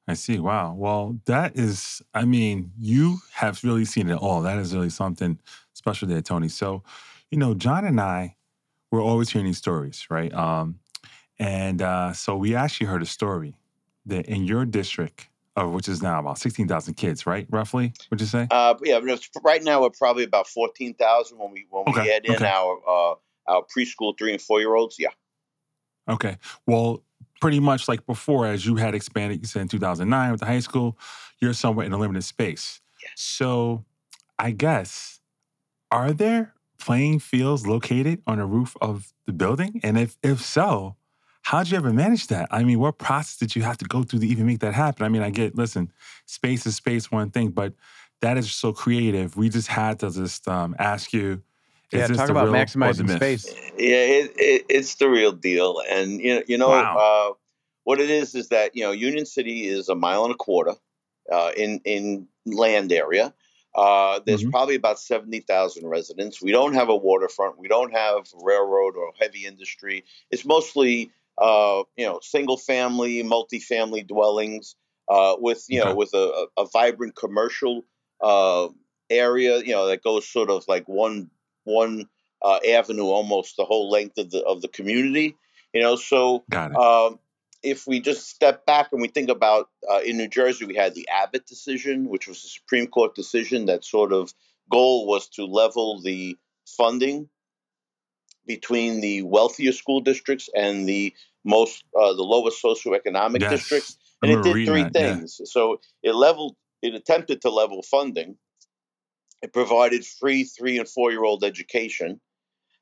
I 0.06 0.14
see. 0.14 0.38
Wow. 0.38 0.74
Well, 0.74 1.18
that 1.26 1.56
is, 1.56 2.02
I 2.12 2.24
mean, 2.24 2.72
you 2.78 3.18
have 3.32 3.62
really 3.62 3.84
seen 3.84 4.10
it 4.10 4.16
all. 4.16 4.42
That 4.42 4.58
is 4.58 4.74
really 4.74 4.90
something 4.90 5.38
special 5.72 6.08
there, 6.08 6.20
Tony. 6.20 6.48
So, 6.48 6.82
you 7.30 7.38
know, 7.38 7.54
John 7.54 7.84
and 7.84 8.00
I, 8.00 8.34
we're 8.90 9.04
always 9.04 9.30
hearing 9.30 9.46
these 9.46 9.58
stories, 9.58 10.06
right? 10.10 10.32
Um, 10.34 10.79
and 11.40 11.80
uh, 11.80 12.12
so 12.12 12.36
we 12.36 12.54
actually 12.54 12.86
heard 12.86 13.02
a 13.02 13.06
story 13.06 13.56
that 14.04 14.26
in 14.26 14.44
your 14.44 14.66
district, 14.66 15.28
of 15.56 15.72
which 15.72 15.88
is 15.88 16.02
now 16.02 16.20
about 16.20 16.38
16,000 16.38 16.94
kids, 16.94 17.26
right? 17.26 17.46
Roughly, 17.48 17.94
would 18.10 18.20
you 18.20 18.26
say? 18.26 18.46
Uh, 18.50 18.74
yeah, 18.84 19.00
right 19.42 19.62
now 19.62 19.80
we're 19.80 19.88
probably 19.90 20.24
about 20.24 20.46
14,000 20.46 21.38
when 21.38 21.50
we 21.50 21.66
when 21.70 21.84
we 21.86 22.12
add 22.12 22.26
in 22.26 22.34
okay. 22.36 22.44
our 22.44 22.78
uh, 22.86 23.14
our 23.46 23.64
preschool 23.74 24.16
three 24.18 24.32
and 24.32 24.42
four 24.42 24.60
year 24.60 24.74
olds. 24.74 24.96
Yeah. 24.98 25.08
Okay. 26.08 26.36
Well, 26.66 27.02
pretty 27.40 27.58
much 27.58 27.88
like 27.88 28.04
before, 28.04 28.46
as 28.46 28.66
you 28.66 28.76
had 28.76 28.94
expanded, 28.94 29.40
you 29.40 29.46
said 29.46 29.62
in 29.62 29.68
2009 29.68 30.32
with 30.32 30.40
the 30.40 30.46
high 30.46 30.60
school. 30.60 30.98
you're 31.40 31.54
somewhere 31.54 31.86
in 31.86 31.92
a 31.94 31.98
limited 31.98 32.22
space. 32.22 32.82
Yes. 33.02 33.12
So 33.16 33.86
I 34.38 34.50
guess, 34.50 35.20
are 35.90 36.12
there 36.12 36.52
playing 36.78 37.20
fields 37.20 37.66
located 37.66 38.20
on 38.26 38.38
the 38.38 38.44
roof 38.44 38.76
of 38.82 39.14
the 39.24 39.32
building? 39.32 39.80
And 39.82 39.98
if 39.98 40.18
if 40.22 40.42
so, 40.42 40.96
how'd 41.42 41.68
you 41.68 41.76
ever 41.76 41.92
manage 41.92 42.28
that? 42.28 42.48
I 42.50 42.64
mean, 42.64 42.78
what 42.78 42.98
process 42.98 43.36
did 43.36 43.56
you 43.56 43.62
have 43.62 43.78
to 43.78 43.84
go 43.84 44.02
through 44.02 44.20
to 44.20 44.26
even 44.26 44.46
make 44.46 44.60
that 44.60 44.74
happen? 44.74 45.04
I 45.04 45.08
mean, 45.08 45.22
I 45.22 45.30
get, 45.30 45.54
listen, 45.54 45.92
space 46.26 46.66
is 46.66 46.76
space, 46.76 47.10
one 47.10 47.30
thing, 47.30 47.50
but 47.50 47.74
that 48.20 48.36
is 48.36 48.52
so 48.52 48.72
creative. 48.72 49.36
We 49.36 49.48
just 49.48 49.68
had 49.68 50.00
to 50.00 50.10
just 50.10 50.46
um, 50.48 50.76
ask 50.78 51.12
you. 51.12 51.42
Yeah, 51.92 52.06
talk 52.06 52.28
about 52.28 52.48
maximizing 52.48 53.12
space. 53.16 53.52
Yeah, 53.76 53.96
it, 53.96 54.32
it, 54.36 54.66
it's 54.68 54.94
the 54.94 55.08
real 55.08 55.32
deal, 55.32 55.82
and 55.90 56.20
you 56.20 56.36
know, 56.36 56.42
you 56.46 56.56
know, 56.56 56.68
wow. 56.68 57.30
uh, 57.30 57.34
what 57.82 58.00
it 58.00 58.10
is 58.10 58.36
is 58.36 58.50
that 58.50 58.76
you 58.76 58.84
know 58.84 58.92
Union 58.92 59.26
City 59.26 59.66
is 59.66 59.88
a 59.88 59.96
mile 59.96 60.22
and 60.24 60.32
a 60.32 60.36
quarter 60.36 60.76
uh, 61.32 61.50
in 61.56 61.80
in 61.84 62.28
land 62.46 62.92
area. 62.92 63.34
Uh, 63.74 64.20
there's 64.26 64.40
mm-hmm. 64.40 64.50
probably 64.50 64.74
about 64.74 64.98
70,000 64.98 65.86
residents. 65.86 66.42
We 66.42 66.50
don't 66.50 66.74
have 66.74 66.88
a 66.88 66.96
waterfront. 66.96 67.58
We 67.58 67.68
don't 67.68 67.92
have 67.92 68.26
railroad 68.42 68.96
or 68.96 69.12
heavy 69.20 69.46
industry. 69.46 70.04
It's 70.30 70.44
mostly, 70.44 71.12
uh, 71.40 71.82
you 71.96 72.06
know, 72.06 72.20
single 72.22 72.58
family, 72.58 73.22
multi-family 73.22 74.02
dwellings 74.02 74.76
uh, 75.08 75.36
with, 75.38 75.64
you 75.68 75.80
okay. 75.80 75.88
know, 75.88 75.96
with 75.96 76.12
a, 76.14 76.46
a, 76.56 76.66
vibrant 76.66 77.16
commercial 77.16 77.84
uh, 78.20 78.68
area, 79.08 79.58
you 79.58 79.72
know, 79.72 79.86
that 79.86 80.02
goes 80.02 80.28
sort 80.28 80.50
of 80.50 80.64
like 80.68 80.86
one 80.86 81.30
one 81.64 82.08
uh, 82.42 82.58
avenue 82.68 83.06
almost 83.06 83.56
the 83.56 83.64
whole 83.64 83.90
length 83.90 84.18
of 84.18 84.30
the 84.30 84.42
of 84.44 84.60
the 84.60 84.68
community. 84.68 85.36
You 85.72 85.80
know, 85.80 85.96
so 85.96 86.44
um, 86.52 87.18
if 87.62 87.86
we 87.86 88.00
just 88.00 88.28
step 88.28 88.66
back 88.66 88.88
and 88.92 89.00
we 89.00 89.08
think 89.08 89.30
about 89.30 89.68
uh, 89.90 90.00
in 90.00 90.16
New 90.16 90.28
Jersey, 90.28 90.64
we 90.66 90.74
had 90.74 90.94
the 90.94 91.08
Abbott 91.08 91.46
decision, 91.46 92.08
which 92.08 92.26
was 92.28 92.44
a 92.44 92.48
Supreme 92.48 92.86
Court 92.86 93.14
decision 93.14 93.66
that 93.66 93.84
sort 93.84 94.12
of 94.12 94.32
goal 94.70 95.06
was 95.06 95.28
to 95.30 95.44
level 95.44 96.00
the 96.00 96.36
funding 96.66 97.28
between 98.46 99.00
the 99.00 99.22
wealthier 99.22 99.72
school 99.72 100.00
districts 100.00 100.48
and 100.54 100.88
the 100.88 101.14
most 101.44 101.84
uh, 101.98 102.12
the 102.12 102.22
lowest 102.22 102.62
socioeconomic 102.62 103.40
yes. 103.40 103.50
districts, 103.50 103.98
and 104.22 104.30
it 104.30 104.42
did 104.42 104.66
three 104.66 104.82
that, 104.82 104.92
things. 104.92 105.36
Yeah. 105.40 105.46
So 105.48 105.80
it 106.02 106.14
leveled, 106.14 106.56
it 106.82 106.94
attempted 106.94 107.42
to 107.42 107.50
level 107.50 107.82
funding. 107.82 108.36
It 109.42 109.52
provided 109.52 110.04
free 110.04 110.44
three 110.44 110.78
and 110.78 110.88
four 110.88 111.10
year 111.10 111.24
old 111.24 111.44
education, 111.44 112.20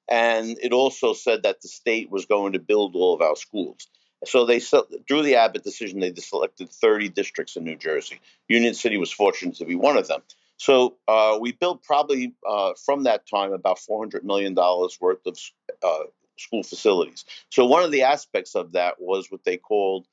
and 0.08 0.58
it 0.60 0.72
also 0.72 1.12
said 1.12 1.44
that 1.44 1.60
the 1.60 1.68
state 1.68 2.10
was 2.10 2.26
going 2.26 2.54
to 2.54 2.58
build 2.58 2.96
all 2.96 3.14
of 3.14 3.20
our 3.20 3.36
schools. 3.36 3.86
So 4.24 4.44
they 4.44 4.58
through 4.58 5.22
the 5.22 5.36
Abbott 5.36 5.62
decision, 5.62 6.00
they 6.00 6.12
selected 6.14 6.70
30 6.70 7.10
districts 7.10 7.56
in 7.56 7.64
New 7.64 7.76
Jersey. 7.76 8.20
Union 8.48 8.74
City 8.74 8.96
was 8.96 9.12
fortunate 9.12 9.54
to 9.56 9.64
be 9.64 9.76
one 9.76 9.96
of 9.96 10.08
them. 10.08 10.22
So 10.56 10.96
uh, 11.06 11.38
we 11.40 11.52
built 11.52 11.84
probably 11.84 12.34
uh, 12.46 12.72
from 12.84 13.04
that 13.04 13.28
time 13.28 13.52
about 13.52 13.78
400 13.78 14.24
million 14.24 14.54
dollars 14.54 14.98
worth 15.00 15.24
of 15.24 15.38
uh, 15.82 16.04
school 16.38 16.62
facilities. 16.62 17.25
So 17.50 17.64
one 17.66 17.85
of 17.85 17.90
the 17.90 18.02
aspects 18.02 18.54
of 18.54 18.73
that 18.73 18.95
was 18.99 19.30
what 19.30 19.45
they 19.45 19.57
called 19.57 20.07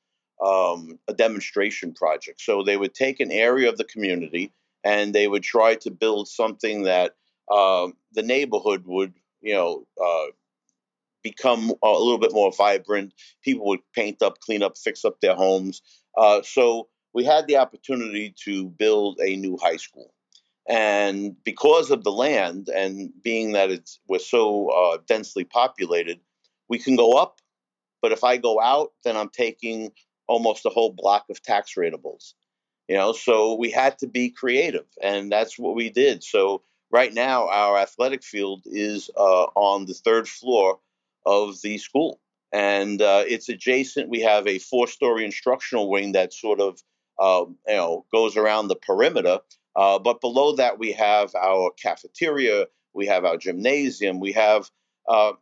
um, 0.44 0.98
a 1.08 1.14
demonstration 1.14 1.92
project. 1.92 2.40
So 2.40 2.62
they 2.62 2.76
would 2.76 2.94
take 2.94 3.20
an 3.20 3.30
area 3.30 3.68
of 3.68 3.78
the 3.78 3.84
community 3.84 4.52
and 4.84 5.14
they 5.14 5.26
would 5.26 5.42
try 5.42 5.76
to 5.76 5.90
build 5.90 6.28
something 6.28 6.82
that 6.82 7.14
um, 7.50 7.94
the 8.12 8.22
neighborhood 8.22 8.84
would, 8.86 9.14
you 9.40 9.54
know, 9.54 9.86
uh, 10.02 10.32
become 11.22 11.72
a 11.82 11.88
little 11.88 12.18
bit 12.18 12.32
more 12.32 12.52
vibrant. 12.52 13.12
People 13.42 13.66
would 13.66 13.80
paint 13.94 14.22
up, 14.22 14.38
clean 14.40 14.62
up, 14.62 14.76
fix 14.76 15.04
up 15.04 15.20
their 15.20 15.34
homes. 15.34 15.82
Uh, 16.16 16.42
so 16.42 16.88
we 17.14 17.24
had 17.24 17.46
the 17.46 17.56
opportunity 17.56 18.34
to 18.44 18.68
build 18.68 19.18
a 19.20 19.36
new 19.36 19.56
high 19.56 19.76
school. 19.76 20.12
And 20.68 21.36
because 21.44 21.90
of 21.90 22.02
the 22.02 22.12
land 22.12 22.68
and 22.68 23.12
being 23.22 23.52
that 23.52 23.70
it's 23.70 24.00
we're 24.08 24.18
so 24.18 24.68
uh, 24.68 24.98
densely 25.06 25.44
populated, 25.44 26.20
we 26.68 26.78
can 26.78 26.96
go 26.96 27.12
up. 27.12 27.40
But 28.02 28.12
if 28.12 28.24
I 28.24 28.36
go 28.36 28.60
out, 28.60 28.92
then 29.04 29.16
I'm 29.16 29.30
taking 29.30 29.92
almost 30.26 30.66
a 30.66 30.70
whole 30.70 30.92
block 30.92 31.26
of 31.30 31.42
tax 31.42 31.74
rateables. 31.74 32.34
You 32.88 32.96
know, 32.96 33.12
so 33.12 33.54
we 33.54 33.70
had 33.70 33.98
to 33.98 34.06
be 34.06 34.30
creative, 34.30 34.86
and 35.02 35.30
that's 35.30 35.58
what 35.58 35.74
we 35.74 35.90
did. 35.90 36.22
So 36.22 36.62
right 36.90 37.12
now, 37.12 37.48
our 37.48 37.78
athletic 37.78 38.22
field 38.22 38.62
is 38.64 39.10
uh, 39.16 39.46
on 39.54 39.86
the 39.86 39.94
third 39.94 40.28
floor 40.28 40.78
of 41.24 41.60
the 41.62 41.78
school. 41.78 42.20
And 42.52 43.02
uh, 43.02 43.24
it's 43.26 43.48
adjacent. 43.48 44.08
We 44.08 44.20
have 44.20 44.46
a 44.46 44.58
four 44.58 44.86
story 44.86 45.24
instructional 45.24 45.90
wing 45.90 46.12
that 46.12 46.32
sort 46.32 46.60
of 46.60 46.80
uh, 47.18 47.44
you 47.66 47.74
know 47.74 48.06
goes 48.12 48.36
around 48.36 48.68
the 48.68 48.76
perimeter. 48.76 49.40
Uh, 49.76 49.98
but 49.98 50.20
below 50.20 50.56
that, 50.56 50.78
we 50.78 50.92
have 50.92 51.34
our 51.34 51.70
cafeteria, 51.70 52.66
we 52.94 53.06
have 53.06 53.24
our 53.24 53.36
gymnasium, 53.36 54.20
we 54.20 54.32
have 54.32 54.70
uh, 55.06 55.32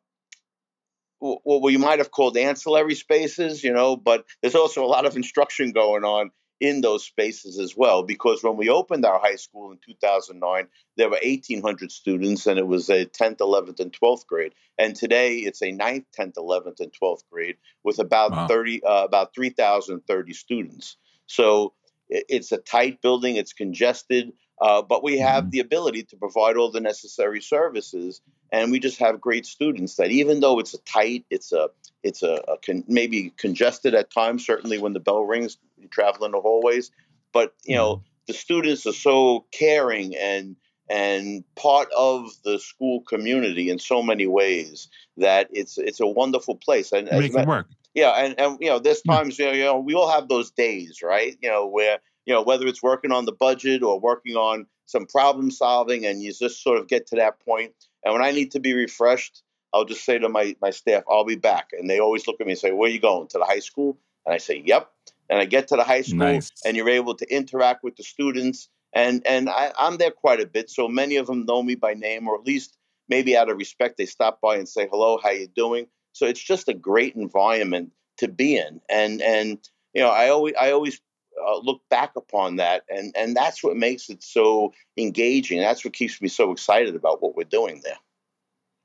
what 1.21 1.63
we 1.63 1.77
might 1.77 2.01
have 2.01 2.11
called 2.11 2.37
ancillary 2.37 2.95
spaces, 2.95 3.63
you 3.65 3.73
know, 3.73 3.97
but 3.97 4.25
there's 4.43 4.57
also 4.57 4.85
a 4.85 4.87
lot 4.87 5.07
of 5.07 5.17
instruction 5.17 5.73
going 5.73 6.05
on 6.05 6.31
in 6.61 6.81
those 6.81 7.05
spaces 7.05 7.59
as 7.59 7.77
well. 7.77 8.03
Because 8.03 8.43
when 8.43 8.57
we 8.57 8.69
opened 8.69 9.05
our 9.05 9.19
high 9.19 9.37
school 9.37 9.71
in 9.73 9.79
2009, 9.87 10.67
there 10.97 11.09
were 11.09 11.19
1,800 11.23 11.91
students, 11.91 12.47
and 12.47 12.59
it 12.59 12.67
was 12.67 12.91
a 12.91 13.07
10th, 13.07 13.39
11th, 13.39 13.81
and 13.81 13.93
12th 13.93 14.27
grade. 14.27 14.55
And 14.79 14.95
today, 14.95 15.39
it's 15.39 15.63
a 15.63 15.73
9th, 15.73 16.07
10th, 16.19 16.35
11th, 16.35 16.81
and 16.81 16.93
12th 16.93 17.23
grade 17.31 17.57
with 17.83 17.99
about 17.99 18.33
wow. 18.33 18.47
30, 18.49 18.85
uh, 18.85 19.05
about 19.05 19.35
3,030 19.35 20.33
students. 20.33 20.97
So 21.27 21.73
it's 22.09 22.53
a 22.53 22.59
tight 22.59 23.01
building. 23.03 23.37
It's 23.37 23.53
congested. 23.53 24.33
Uh, 24.61 24.83
but 24.83 25.03
we 25.03 25.19
have 25.19 25.45
mm-hmm. 25.45 25.51
the 25.51 25.61
ability 25.61 26.05
to 26.05 26.17
provide 26.17 26.57
all 26.57 26.71
the 26.71 26.81
necessary 26.81 27.41
services, 27.41 28.21
and 28.53 28.71
we 28.71 28.79
just 28.79 28.99
have 28.99 29.21
great 29.21 29.47
students 29.47 29.97
that 29.97 30.13
even 30.13 30.41
though 30.41 30.61
it's 30.61 30.75
a 30.75 30.79
tight, 30.83 31.25
it's 31.29 31.53
a 31.53 31.69
it's 32.05 32.23
a, 32.23 32.41
a 32.47 32.57
con, 32.65 32.85
maybe 32.87 33.33
congested 33.37 33.95
at 33.95 34.13
times. 34.13 34.47
Certainly 34.47 34.79
when 34.79 34.93
the 34.93 35.01
bell 35.01 35.25
rings, 35.25 35.59
you 35.77 35.89
travel 35.89 36.25
in 36.25 36.33
the 36.33 36.41
hallways, 36.41 36.93
but 37.33 37.55
you 37.65 37.75
know 37.75 37.97
mm-hmm. 37.97 38.05
the 38.29 38.33
students 38.33 38.87
are 38.87 38.93
so 38.93 39.45
caring 39.51 40.15
and 40.17 40.55
and 40.89 41.43
part 41.57 41.89
of 41.97 42.31
the 42.45 42.59
school 42.59 43.01
community 43.01 43.71
in 43.71 43.79
so 43.81 44.03
many 44.03 44.27
ways 44.27 44.89
that 45.17 45.49
it's 45.51 45.79
it's 45.79 46.01
a 46.01 46.07
wonderful 46.07 46.55
place. 46.55 46.93
And 46.93 47.09
make 47.11 47.35
it 47.35 47.47
work. 47.47 47.67
Yeah, 47.95 48.11
and, 48.11 48.39
and 48.41 48.59
you 48.61 48.69
know, 48.69 48.79
there's 48.79 49.03
hmm. 49.03 49.13
times 49.13 49.39
you 49.39 49.65
know 49.65 49.79
we 49.79 49.95
all 49.95 50.11
have 50.11 50.29
those 50.29 50.51
days, 50.51 51.01
right? 51.03 51.37
You 51.41 51.51
know 51.51 51.67
where 51.67 52.01
you 52.27 52.35
know, 52.35 52.43
whether 52.43 52.67
it's 52.67 52.83
working 52.83 53.13
on 53.13 53.25
the 53.25 53.33
budget 53.33 53.83
or 53.83 54.01
working 54.01 54.37
on 54.37 54.67
some 54.87 55.07
problem 55.07 55.51
solving, 55.51 56.07
and 56.07 56.23
you 56.23 56.33
just 56.33 56.63
sort 56.63 56.79
of 56.79 56.89
get 56.89 57.07
to 57.09 57.17
that 57.17 57.41
point. 57.41 57.73
And 58.05 58.13
when 58.13 58.23
I 58.23 58.33
need 58.33 58.51
to 58.53 58.61
be 58.61 58.75
refreshed, 58.75 59.43
I'll 59.73 59.85
just 59.85 60.05
say 60.05 60.19
to 60.19 60.29
my, 60.29 60.57
my 60.61 60.71
staff, 60.71 61.05
I'll 61.09 61.25
be 61.25 61.37
back. 61.37 61.71
And 61.73 61.89
they 61.89 61.99
always 61.99 62.27
look 62.27 62.41
at 62.41 62.47
me 62.47 62.53
and 62.53 62.59
say, 62.59 62.73
Where 62.73 62.89
are 62.89 62.93
you 62.93 63.01
going? 63.01 63.29
To 63.29 63.39
the 63.39 63.45
high 63.45 63.61
school? 63.61 63.99
And 64.25 64.35
I 64.35 64.39
say, 64.39 64.63
Yep. 64.65 64.91
And 65.31 65.41
I 65.41 65.47
get 65.47 65.69
to 65.69 65.77
the 65.77 65.85
high 65.85 66.03
school, 66.03 66.19
nice. 66.19 66.51
and 66.67 66.77
you're 66.77 66.89
able 66.89 67.15
to 67.15 67.35
interact 67.35 67.83
with 67.83 67.97
the 67.97 68.03
students. 68.03 68.69
And, 68.95 69.27
and 69.27 69.49
I, 69.49 69.73
I'm 69.79 69.97
there 69.97 70.11
quite 70.11 70.41
a 70.41 70.47
bit. 70.47 70.71
So 70.71 70.87
many 70.87 71.17
of 71.17 71.27
them 71.27 71.47
know 71.47 71.63
me 71.63 71.75
by 71.75 71.95
name, 71.95 72.29
or 72.29 72.39
at 72.39 72.47
least 72.47 72.77
maybe 73.09 73.37
out 73.37 73.51
of 73.51 73.57
respect, 73.57 73.97
they 73.97 74.07
stop 74.07 74.41
by 74.41 74.57
and 74.57 74.69
say, 74.69 74.87
Hello, 74.91 75.19
how 75.23 75.31
you 75.31 75.49
doing? 75.49 75.87
So 76.15 76.27
it's 76.27 76.43
just 76.43 76.69
a 76.69 76.75
great 76.75 77.15
environment 77.15 77.93
to 78.19 78.29
be 78.29 78.57
in. 78.57 78.81
And, 78.89 79.21
and 79.21 79.59
you 79.93 80.01
know, 80.01 80.11
I 80.11 80.31
always, 80.31 80.55
I 80.59 80.73
always 80.73 81.01
uh, 81.43 81.59
look 81.59 81.83
back 81.91 82.13
upon 82.17 82.57
that, 82.57 82.85
and 82.89 83.15
and 83.17 83.37
that's 83.37 83.63
what 83.63 83.77
makes 83.77 84.09
it 84.09 84.23
so 84.23 84.73
engaging. 84.97 85.61
That's 85.61 85.85
what 85.85 85.93
keeps 85.95 86.21
me 86.21 86.29
so 86.29 86.53
excited 86.53 86.95
about 86.95 87.23
what 87.23 87.37
we're 87.37 87.45
doing 87.45 87.81
there. 87.85 87.99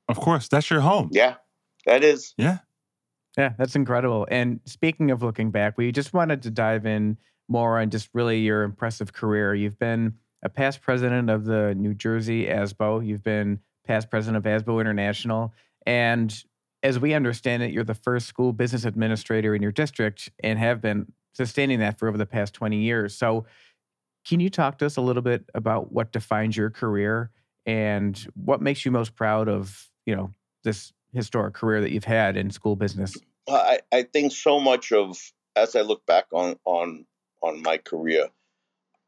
Of 0.08 0.18
course, 0.18 0.48
that's 0.48 0.70
your 0.70 0.80
home. 0.80 1.10
Yeah, 1.12 1.36
that 1.86 2.02
is. 2.02 2.34
Yeah, 2.36 2.58
yeah, 3.38 3.52
that's 3.58 3.76
incredible. 3.76 4.26
And 4.30 4.60
speaking 4.64 5.10
of 5.10 5.22
looking 5.22 5.50
back, 5.50 5.78
we 5.78 5.92
just 5.92 6.12
wanted 6.12 6.42
to 6.42 6.50
dive 6.50 6.86
in 6.86 7.16
more 7.48 7.80
on 7.80 7.90
just 7.90 8.08
really 8.12 8.40
your 8.40 8.62
impressive 8.62 9.12
career. 9.12 9.54
You've 9.54 9.78
been 9.78 10.14
a 10.42 10.48
past 10.48 10.80
president 10.80 11.30
of 11.30 11.44
the 11.44 11.74
New 11.74 11.94
Jersey 11.94 12.46
ASBO. 12.46 13.06
You've 13.06 13.22
been 13.22 13.60
past 13.86 14.10
president 14.10 14.44
of 14.44 14.44
ASBO 14.44 14.80
International, 14.80 15.54
and 15.86 16.44
as 16.82 16.98
we 16.98 17.14
understand 17.14 17.62
it, 17.62 17.72
you're 17.72 17.84
the 17.84 17.94
first 17.94 18.26
school 18.26 18.52
business 18.52 18.84
administrator 18.84 19.54
in 19.54 19.62
your 19.62 19.72
district 19.72 20.30
and 20.42 20.58
have 20.58 20.80
been 20.80 21.12
sustaining 21.32 21.78
that 21.80 21.98
for 21.98 22.08
over 22.08 22.18
the 22.18 22.26
past 22.26 22.54
20 22.54 22.76
years. 22.78 23.14
So, 23.16 23.46
can 24.26 24.38
you 24.38 24.50
talk 24.50 24.78
to 24.78 24.86
us 24.86 24.96
a 24.96 25.00
little 25.00 25.22
bit 25.22 25.44
about 25.54 25.92
what 25.92 26.12
defines 26.12 26.54
your 26.54 26.68
career 26.68 27.30
and 27.64 28.26
what 28.34 28.60
makes 28.60 28.84
you 28.84 28.90
most 28.90 29.14
proud 29.14 29.48
of, 29.48 29.88
you 30.04 30.14
know, 30.14 30.30
this 30.62 30.92
historic 31.14 31.54
career 31.54 31.80
that 31.80 31.90
you've 31.90 32.04
had 32.04 32.36
in 32.36 32.50
school 32.50 32.76
business? 32.76 33.16
I, 33.48 33.80
I 33.90 34.02
think 34.02 34.32
so 34.32 34.60
much 34.60 34.92
of 34.92 35.16
as 35.56 35.74
I 35.74 35.80
look 35.80 36.04
back 36.06 36.26
on 36.32 36.56
on 36.64 37.06
on 37.42 37.62
my 37.62 37.78
career, 37.78 38.28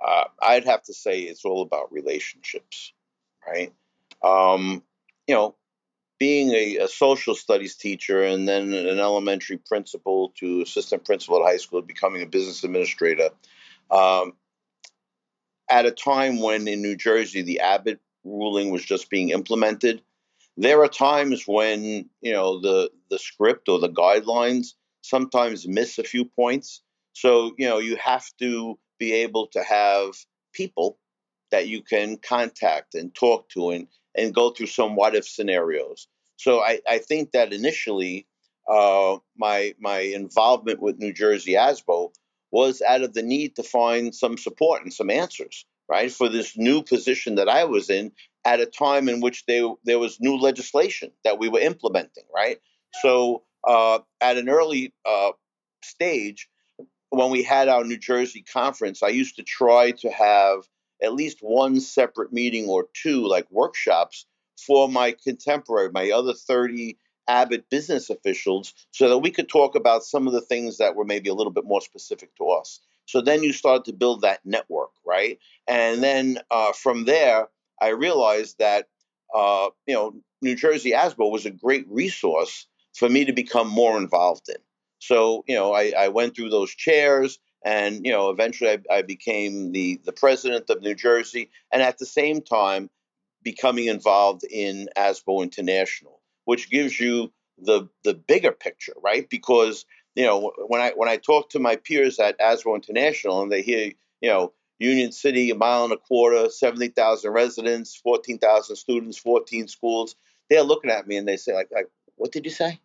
uh, 0.05 0.25
I'd 0.41 0.65
have 0.65 0.83
to 0.85 0.95
say 0.95 1.21
it's 1.21 1.45
all 1.45 1.63
about 1.63 1.93
relationships, 1.93 2.93
right? 3.47 3.73
Um, 4.23 4.83
you 5.27 5.35
know, 5.35 5.55
being 6.23 6.53
a, 6.53 6.77
a, 6.77 6.87
social 6.87 7.35
studies 7.35 7.75
teacher 7.75 8.23
and 8.23 8.47
then 8.47 8.73
an 8.73 9.01
elementary 9.01 9.57
principal 9.57 10.33
to 10.37 10.61
assistant 10.61 11.05
principal 11.05 11.39
at 11.39 11.51
high 11.51 11.57
school, 11.57 11.83
becoming 11.83 12.23
a 12.23 12.27
business 12.27 12.63
administrator, 12.63 13.31
um, 13.91 14.33
at 15.69 15.85
a 15.85 15.91
time 15.91 16.41
when 16.41 16.69
in 16.69 16.81
New 16.81 16.95
Jersey 16.95 17.43
the 17.43 17.59
Abbott 17.59 17.99
ruling 18.23 18.71
was 18.71 18.85
just 18.85 19.11
being 19.11 19.31
implemented. 19.31 20.01
There 20.57 20.81
are 20.85 20.89
times 20.89 21.43
when 21.45 22.09
you 22.21 22.33
know 22.33 22.61
the 22.61 22.93
the 23.11 23.19
script 23.19 23.69
or 23.69 23.81
the 23.81 23.91
guidelines 23.91 24.75
sometimes 25.01 25.67
miss 25.67 25.99
a 25.99 26.05
few 26.05 26.25
points. 26.25 26.83
So 27.15 27.53
you 27.59 27.69
know 27.69 27.79
you 27.79 27.97
have 27.97 28.27
to 28.39 28.79
be 28.97 29.13
able 29.25 29.49
to 29.49 29.63
have 29.65 30.15
people 30.53 30.99
that 31.51 31.67
you 31.67 31.83
can 31.83 32.17
contact 32.17 32.95
and 32.95 33.13
talk 33.13 33.49
to 33.49 33.71
and 33.71 33.89
and 34.15 34.33
go 34.33 34.51
through 34.51 34.69
some 34.69 34.95
what 34.95 35.17
if 35.17 35.27
scenarios. 35.27 36.07
So 36.43 36.61
I, 36.61 36.81
I 36.89 36.99
think 36.99 37.33
that 37.33 37.53
initially 37.53 38.27
uh, 38.69 39.19
my 39.37 39.75
my 39.79 40.01
involvement 40.01 40.83
with 40.83 40.99
New 40.99 41.13
Jersey 41.13 41.53
ASBO 41.53 42.13
was 42.51 42.83
out 42.83 43.03
of 43.03 43.15
the 43.15 43.23
need 43.23 43.57
to 43.57 43.63
find 43.63 44.13
some 44.13 44.37
support 44.37 44.83
and 44.83 44.93
some 44.93 45.09
answers, 45.09 45.65
right, 45.89 46.11
for 46.11 46.29
this 46.29 46.59
new 46.59 46.83
position 46.83 47.37
that 47.37 47.49
I 47.49 47.65
was 47.65 47.89
in 47.91 48.11
at 48.45 48.61
a 48.61 48.67
time 48.67 49.09
in 49.09 49.21
which 49.21 49.47
they, 49.47 49.67
there 49.85 50.01
was 50.01 50.21
new 50.21 50.37
legislation 50.37 51.13
that 51.23 51.39
we 51.39 51.49
were 51.49 51.61
implementing, 51.61 52.25
right? 52.35 52.59
So 53.03 53.45
uh, 53.67 54.01
at 54.21 54.37
an 54.37 54.49
early 54.49 54.93
uh, 55.07 55.31
stage, 55.85 56.49
when 57.11 57.31
we 57.31 57.45
had 57.45 57.69
our 57.69 57.85
New 57.85 57.99
Jersey 57.99 58.43
conference, 58.43 59.03
I 59.03 59.09
used 59.09 59.37
to 59.37 59.45
try 59.45 59.93
to 59.93 60.11
have 60.11 60.65
at 61.01 61.15
least 61.15 61.39
one 61.41 61.81
separate 61.81 62.33
meeting 62.33 62.69
or 62.69 62.89
two, 63.01 63.27
like 63.27 63.47
workshops, 63.51 64.27
for 64.67 64.89
my 64.89 65.15
contemporary, 65.25 65.91
my 65.93 66.11
other 66.11 66.35
30 66.35 66.97
Abbott 67.29 67.71
business 67.71 68.11
officials 68.11 68.75
so 68.91 69.09
that 69.09 69.19
we 69.19 69.31
could 69.31 69.49
talk 69.49 69.75
about 69.75 70.05
some 70.05 70.27
of 70.27 70.33
the 70.33 70.41
things 70.41 70.79
that 70.79 70.97
were 70.97 71.05
maybe 71.05 71.29
a 71.29 71.35
little 71.35 71.53
bit 71.53 71.65
more 71.65 71.81
specific 71.81 72.35
to 72.37 72.49
us. 72.49 72.81
So 73.07 73.21
then 73.21 73.43
you 73.43 73.53
start 73.53 73.85
to 73.87 73.93
build 73.93 74.23
that 74.23 74.41
network, 74.45 74.91
right? 75.07 75.39
And 75.67 76.03
then 76.03 76.39
uh, 76.51 76.73
from 76.73 77.05
there, 77.05 77.49
I 77.81 77.89
realized 77.89 78.59
that 78.59 78.89
uh, 79.35 79.71
you 79.87 79.95
know 79.95 80.15
New 80.41 80.55
Jersey 80.55 80.93
ASBO 80.93 81.31
was 81.31 81.47
a 81.47 81.51
great 81.51 81.87
resource 81.89 82.67
for 82.95 83.09
me 83.09 83.25
to 83.25 83.33
become 83.33 83.69
more 83.69 83.99
involved 83.99 84.49
in. 84.49 84.57
So 84.99 85.45
you 85.49 85.57
know 85.57 85.73
I, 85.73 85.93
I 85.97 86.09
went 86.09 86.37
through 86.37 86.51
those 86.51 86.75
chairs, 86.75 87.39
and 87.65 88.05
you 88.05 88.13
know 88.13 88.31
eventually 88.31 88.71
I, 88.71 88.99
I 88.99 89.03
became 89.03 89.73
the 89.73 90.01
the 90.05 90.13
president 90.13 90.71
of 90.71 90.83
New 90.83 90.95
Jersey, 90.95 91.51
and 91.73 91.83
at 91.83 91.99
the 91.99 92.07
same 92.07 92.41
time 92.41 92.89
becoming 93.43 93.87
involved 93.87 94.45
in 94.45 94.89
ASBO 94.97 95.43
International 95.43 96.23
which 96.45 96.71
gives 96.71 96.99
you 96.99 97.33
the 97.59 97.89
the 98.05 98.15
bigger 98.15 98.53
picture, 98.53 98.95
right? 99.03 99.29
Because 99.29 99.85
you 100.15 100.25
know 100.25 100.53
when 100.67 100.81
I 100.81 100.93
when 100.97 101.09
I 101.09 101.17
talk 101.17 101.51
to 101.51 101.59
my 101.59 101.77
peers 101.77 102.19
at 102.19 102.39
ASBO 102.39 102.75
International 102.75 103.43
and 103.43 103.53
they 103.53 103.63
hear 103.63 103.93
you 104.21 104.29
know 104.29 104.53
Union 104.79 105.13
City 105.13 105.51
a 105.51 105.55
mile 105.55 105.85
and 105.85 105.93
a 105.93 105.97
quarter, 105.97 106.51
seventy 106.51 106.89
thousand 106.89 107.33
residents, 107.33 107.97
fourteen 107.97 108.39
thousand 108.39 108.77
students, 108.77 109.19
fourteen 109.19 109.69
schools, 109.69 110.17
they're 110.51 110.63
looking 110.63 110.91
at 110.91 111.07
me 111.07 111.17
and 111.17 111.29
they 111.29 111.37
say 111.37 111.55
like 111.55 111.69
like 111.73 111.89
what 112.17 112.33
did 112.33 112.45
you 112.45 112.51
say? 112.51 112.81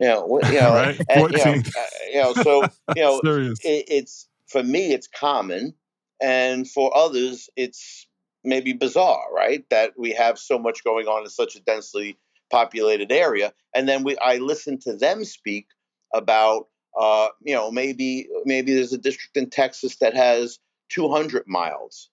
You 0.00 0.08
know, 0.08 0.24
what, 0.26 0.46
you 0.48 0.54
know, 0.60 0.74
right? 0.74 1.00
and, 1.08 1.32
you, 1.32 1.44
know 1.44 1.52
uh, 1.52 1.84
you 2.10 2.22
know, 2.22 2.32
so 2.34 2.62
you 2.96 3.02
know, 3.02 3.20
it, 3.24 3.84
it's 3.88 4.28
for 4.46 4.62
me 4.62 4.92
it's 4.92 5.06
common, 5.06 5.74
and 6.20 6.68
for 6.68 6.96
others 6.96 7.48
it's 7.56 8.06
maybe 8.44 8.72
bizarre, 8.72 9.26
right? 9.34 9.64
That 9.70 9.92
we 9.96 10.12
have 10.12 10.38
so 10.38 10.58
much 10.58 10.84
going 10.84 11.06
on 11.06 11.22
in 11.22 11.30
such 11.30 11.56
a 11.56 11.60
densely 11.60 12.18
populated 12.50 13.12
area, 13.12 13.52
and 13.74 13.88
then 13.88 14.04
we 14.04 14.16
I 14.18 14.36
listen 14.36 14.78
to 14.80 14.94
them 14.94 15.24
speak 15.24 15.66
about 16.14 16.68
uh, 16.98 17.28
you 17.42 17.54
know 17.54 17.70
maybe 17.70 18.28
maybe 18.44 18.74
there's 18.74 18.92
a 18.92 18.98
district 18.98 19.36
in 19.36 19.50
Texas 19.50 19.96
that 19.96 20.14
has 20.14 20.58
200 20.90 21.44
miles 21.46 22.10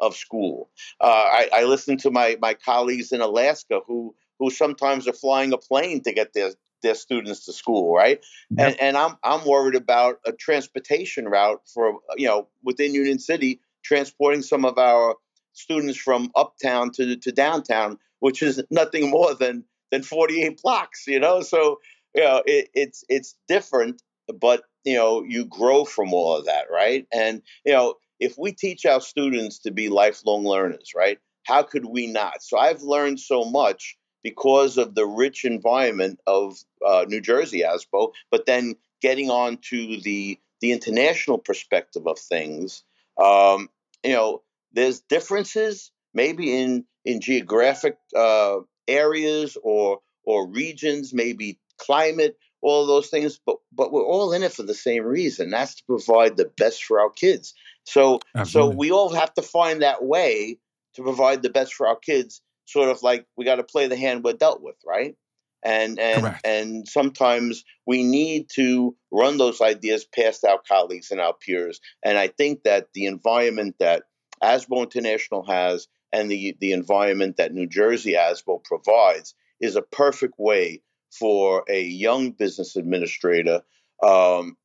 of 0.00 0.14
school. 0.16 0.70
Uh, 1.00 1.06
I, 1.06 1.48
I 1.52 1.64
listen 1.64 1.96
to 1.98 2.10
my 2.10 2.36
my 2.40 2.54
colleagues 2.54 3.12
in 3.12 3.20
Alaska 3.20 3.80
who 3.86 4.14
who 4.38 4.50
sometimes 4.50 5.08
are 5.08 5.12
flying 5.12 5.52
a 5.52 5.58
plane 5.58 6.02
to 6.02 6.12
get 6.12 6.32
their 6.34 6.52
their 6.82 6.94
students 6.94 7.46
to 7.46 7.52
school, 7.52 7.94
right? 7.94 8.24
Yep. 8.50 8.68
And 8.68 8.80
and 8.80 8.96
I'm 8.96 9.16
I'm 9.22 9.46
worried 9.46 9.76
about 9.76 10.20
a 10.26 10.32
transportation 10.32 11.26
route 11.26 11.62
for 11.72 11.98
you 12.16 12.26
know 12.26 12.48
within 12.62 12.94
Union 12.94 13.18
City 13.18 13.60
transporting 13.82 14.42
some 14.42 14.64
of 14.64 14.78
our 14.78 15.16
students 15.56 15.98
from 15.98 16.30
uptown 16.34 16.90
to 16.92 17.16
to 17.16 17.32
downtown, 17.32 17.98
which 18.20 18.42
is 18.42 18.62
nothing 18.70 19.10
more 19.10 19.34
than 19.34 19.64
than 19.90 20.02
48 20.02 20.60
blocks, 20.62 21.06
you 21.06 21.20
know? 21.20 21.40
So, 21.40 21.80
you 22.14 22.22
know, 22.22 22.42
it, 22.44 22.68
it's, 22.74 23.04
it's 23.08 23.34
different, 23.48 24.02
but, 24.40 24.62
you 24.84 24.96
know, 24.96 25.22
you 25.22 25.44
grow 25.44 25.84
from 25.84 26.12
all 26.12 26.36
of 26.36 26.46
that, 26.46 26.66
right? 26.70 27.06
And, 27.12 27.42
you 27.64 27.72
know, 27.72 27.94
if 28.18 28.36
we 28.38 28.52
teach 28.52 28.86
our 28.86 29.00
students 29.00 29.60
to 29.60 29.70
be 29.70 29.88
lifelong 29.88 30.44
learners, 30.44 30.92
right? 30.94 31.18
How 31.44 31.62
could 31.62 31.84
we 31.84 32.06
not? 32.06 32.42
So 32.42 32.58
I've 32.58 32.82
learned 32.82 33.20
so 33.20 33.44
much 33.44 33.96
because 34.24 34.78
of 34.78 34.94
the 34.94 35.06
rich 35.06 35.44
environment 35.44 36.18
of 36.26 36.56
uh, 36.84 37.04
New 37.06 37.20
Jersey 37.20 37.62
ASBO, 37.62 38.12
but 38.30 38.46
then 38.46 38.74
getting 39.00 39.30
on 39.30 39.58
to 39.70 40.00
the 40.00 40.40
the 40.62 40.72
international 40.72 41.36
perspective 41.36 42.06
of 42.06 42.18
things. 42.18 42.82
Um, 43.22 43.68
you 44.02 44.14
know, 44.14 44.42
there's 44.72 45.00
differences 45.00 45.90
maybe 46.16 46.58
in 46.58 46.84
in 47.04 47.20
geographic 47.20 47.98
uh, 48.16 48.56
areas 48.88 49.56
or 49.62 50.00
or 50.24 50.48
regions, 50.48 51.14
maybe 51.14 51.60
climate, 51.78 52.36
all 52.62 52.86
those 52.86 53.08
things, 53.08 53.38
but 53.46 53.58
but 53.72 53.92
we're 53.92 54.04
all 54.04 54.32
in 54.32 54.42
it 54.42 54.52
for 54.52 54.64
the 54.64 54.74
same 54.74 55.04
reason. 55.04 55.50
That's 55.50 55.76
to 55.76 55.84
provide 55.84 56.36
the 56.36 56.50
best 56.56 56.82
for 56.82 56.98
our 56.98 57.10
kids. 57.10 57.54
So 57.84 58.20
Absolutely. 58.34 58.72
so 58.72 58.76
we 58.76 58.90
all 58.90 59.14
have 59.14 59.32
to 59.34 59.42
find 59.42 59.82
that 59.82 60.02
way 60.02 60.58
to 60.94 61.02
provide 61.02 61.42
the 61.42 61.50
best 61.50 61.74
for 61.74 61.86
our 61.86 61.96
kids. 61.96 62.40
Sort 62.64 62.88
of 62.88 63.02
like 63.02 63.26
we 63.36 63.44
got 63.44 63.56
to 63.56 63.62
play 63.62 63.86
the 63.86 63.96
hand 63.96 64.24
we're 64.24 64.32
dealt 64.32 64.62
with, 64.62 64.76
right? 64.84 65.14
And 65.62 66.00
and 66.00 66.22
Correct. 66.22 66.46
and 66.46 66.88
sometimes 66.88 67.64
we 67.86 68.02
need 68.02 68.48
to 68.54 68.96
run 69.12 69.38
those 69.38 69.60
ideas 69.60 70.04
past 70.04 70.44
our 70.44 70.60
colleagues 70.66 71.10
and 71.10 71.20
our 71.20 71.34
peers. 71.34 71.80
And 72.04 72.18
I 72.18 72.28
think 72.28 72.64
that 72.64 72.88
the 72.94 73.06
environment 73.06 73.76
that 73.78 74.04
ASBO 74.42 74.82
International 74.82 75.44
has 75.44 75.88
and 76.12 76.30
the, 76.30 76.56
the 76.60 76.72
environment 76.72 77.36
that 77.36 77.52
New 77.52 77.66
Jersey 77.66 78.12
ASBO 78.12 78.62
provides 78.64 79.34
is 79.60 79.76
a 79.76 79.82
perfect 79.82 80.34
way 80.38 80.82
for 81.10 81.64
a 81.68 81.82
young 81.82 82.30
business 82.30 82.76
administrator 82.76 83.62
um, 84.02 84.56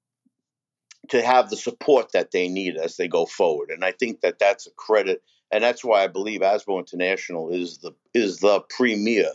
to 1.09 1.21
have 1.21 1.49
the 1.49 1.57
support 1.57 2.11
that 2.11 2.31
they 2.31 2.47
need 2.47 2.77
as 2.77 2.97
they 2.97 3.07
go 3.07 3.25
forward. 3.25 3.69
And 3.69 3.83
I 3.83 3.91
think 3.91 4.21
that 4.21 4.39
that's 4.39 4.67
a 4.67 4.71
credit, 4.71 5.23
and 5.51 5.63
that's 5.63 5.83
why 5.83 6.03
I 6.03 6.07
believe 6.07 6.41
ASBO 6.41 6.77
International 6.79 7.49
is 7.49 7.79
the 7.79 7.91
is 8.13 8.39
the 8.39 8.61
premier 8.69 9.31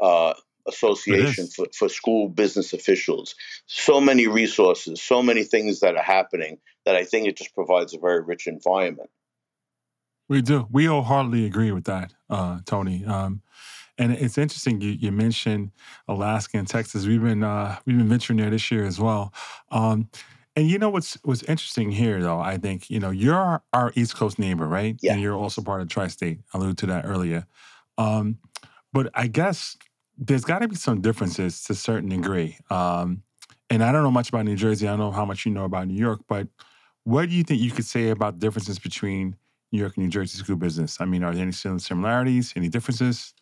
uh, 0.00 0.34
association 0.66 1.46
for, 1.48 1.66
for 1.76 1.88
school 1.88 2.28
business 2.28 2.72
officials. 2.72 3.34
So 3.66 4.00
many 4.00 4.26
resources, 4.26 5.02
so 5.02 5.22
many 5.22 5.44
things 5.44 5.80
that 5.80 5.96
are 5.96 6.02
happening 6.02 6.58
that 6.84 6.96
I 6.96 7.04
think 7.04 7.26
it 7.26 7.36
just 7.36 7.54
provides 7.54 7.94
a 7.94 7.98
very 7.98 8.22
rich 8.22 8.46
environment. 8.46 9.10
We 10.32 10.40
do. 10.40 10.66
We 10.70 10.86
wholeheartedly 10.86 11.44
agree 11.44 11.72
with 11.72 11.84
that, 11.84 12.14
uh, 12.30 12.60
Tony. 12.64 13.04
Um, 13.04 13.42
and 13.98 14.12
it's 14.12 14.38
interesting 14.38 14.80
you, 14.80 14.92
you, 14.92 15.12
mentioned 15.12 15.72
Alaska 16.08 16.56
and 16.56 16.66
Texas. 16.66 17.04
We've 17.04 17.22
been 17.22 17.44
uh, 17.44 17.76
we've 17.84 17.98
been 17.98 18.08
venturing 18.08 18.38
there 18.38 18.48
this 18.48 18.70
year 18.70 18.86
as 18.86 18.98
well. 18.98 19.34
Um, 19.70 20.08
and 20.56 20.70
you 20.70 20.78
know 20.78 20.88
what's 20.88 21.18
what's 21.22 21.42
interesting 21.42 21.90
here, 21.90 22.22
though. 22.22 22.40
I 22.40 22.56
think 22.56 22.88
you 22.88 22.98
know 22.98 23.10
you're 23.10 23.34
our, 23.34 23.62
our 23.74 23.92
East 23.94 24.16
Coast 24.16 24.38
neighbor, 24.38 24.66
right? 24.66 24.96
Yeah. 25.02 25.12
And 25.12 25.20
you're 25.20 25.36
also 25.36 25.60
part 25.60 25.82
of 25.82 25.88
Tri-State. 25.90 26.38
I 26.54 26.56
alluded 26.56 26.78
to 26.78 26.86
that 26.86 27.04
earlier. 27.04 27.46
Um, 27.98 28.38
but 28.90 29.10
I 29.12 29.26
guess 29.26 29.76
there's 30.16 30.46
got 30.46 30.60
to 30.60 30.68
be 30.68 30.76
some 30.76 31.02
differences 31.02 31.62
to 31.64 31.74
a 31.74 31.76
certain 31.76 32.08
degree. 32.08 32.56
Um, 32.70 33.22
and 33.68 33.84
I 33.84 33.92
don't 33.92 34.02
know 34.02 34.10
much 34.10 34.30
about 34.30 34.46
New 34.46 34.56
Jersey. 34.56 34.88
I 34.88 34.92
don't 34.92 35.00
know 35.00 35.10
how 35.10 35.26
much 35.26 35.44
you 35.44 35.52
know 35.52 35.64
about 35.64 35.88
New 35.88 36.00
York, 36.00 36.20
but 36.26 36.48
what 37.04 37.28
do 37.28 37.34
you 37.34 37.42
think 37.42 37.60
you 37.60 37.70
could 37.70 37.84
say 37.84 38.08
about 38.08 38.38
differences 38.38 38.78
between 38.78 39.36
New 39.72 39.78
York 39.78 39.96
and 39.96 40.04
New 40.04 40.10
Jersey 40.10 40.38
school 40.38 40.56
business? 40.56 41.00
I 41.00 41.06
mean, 41.06 41.24
are 41.24 41.32
there 41.32 41.42
any 41.42 41.52
similarities, 41.52 42.52
any 42.56 42.68
differences? 42.68 43.34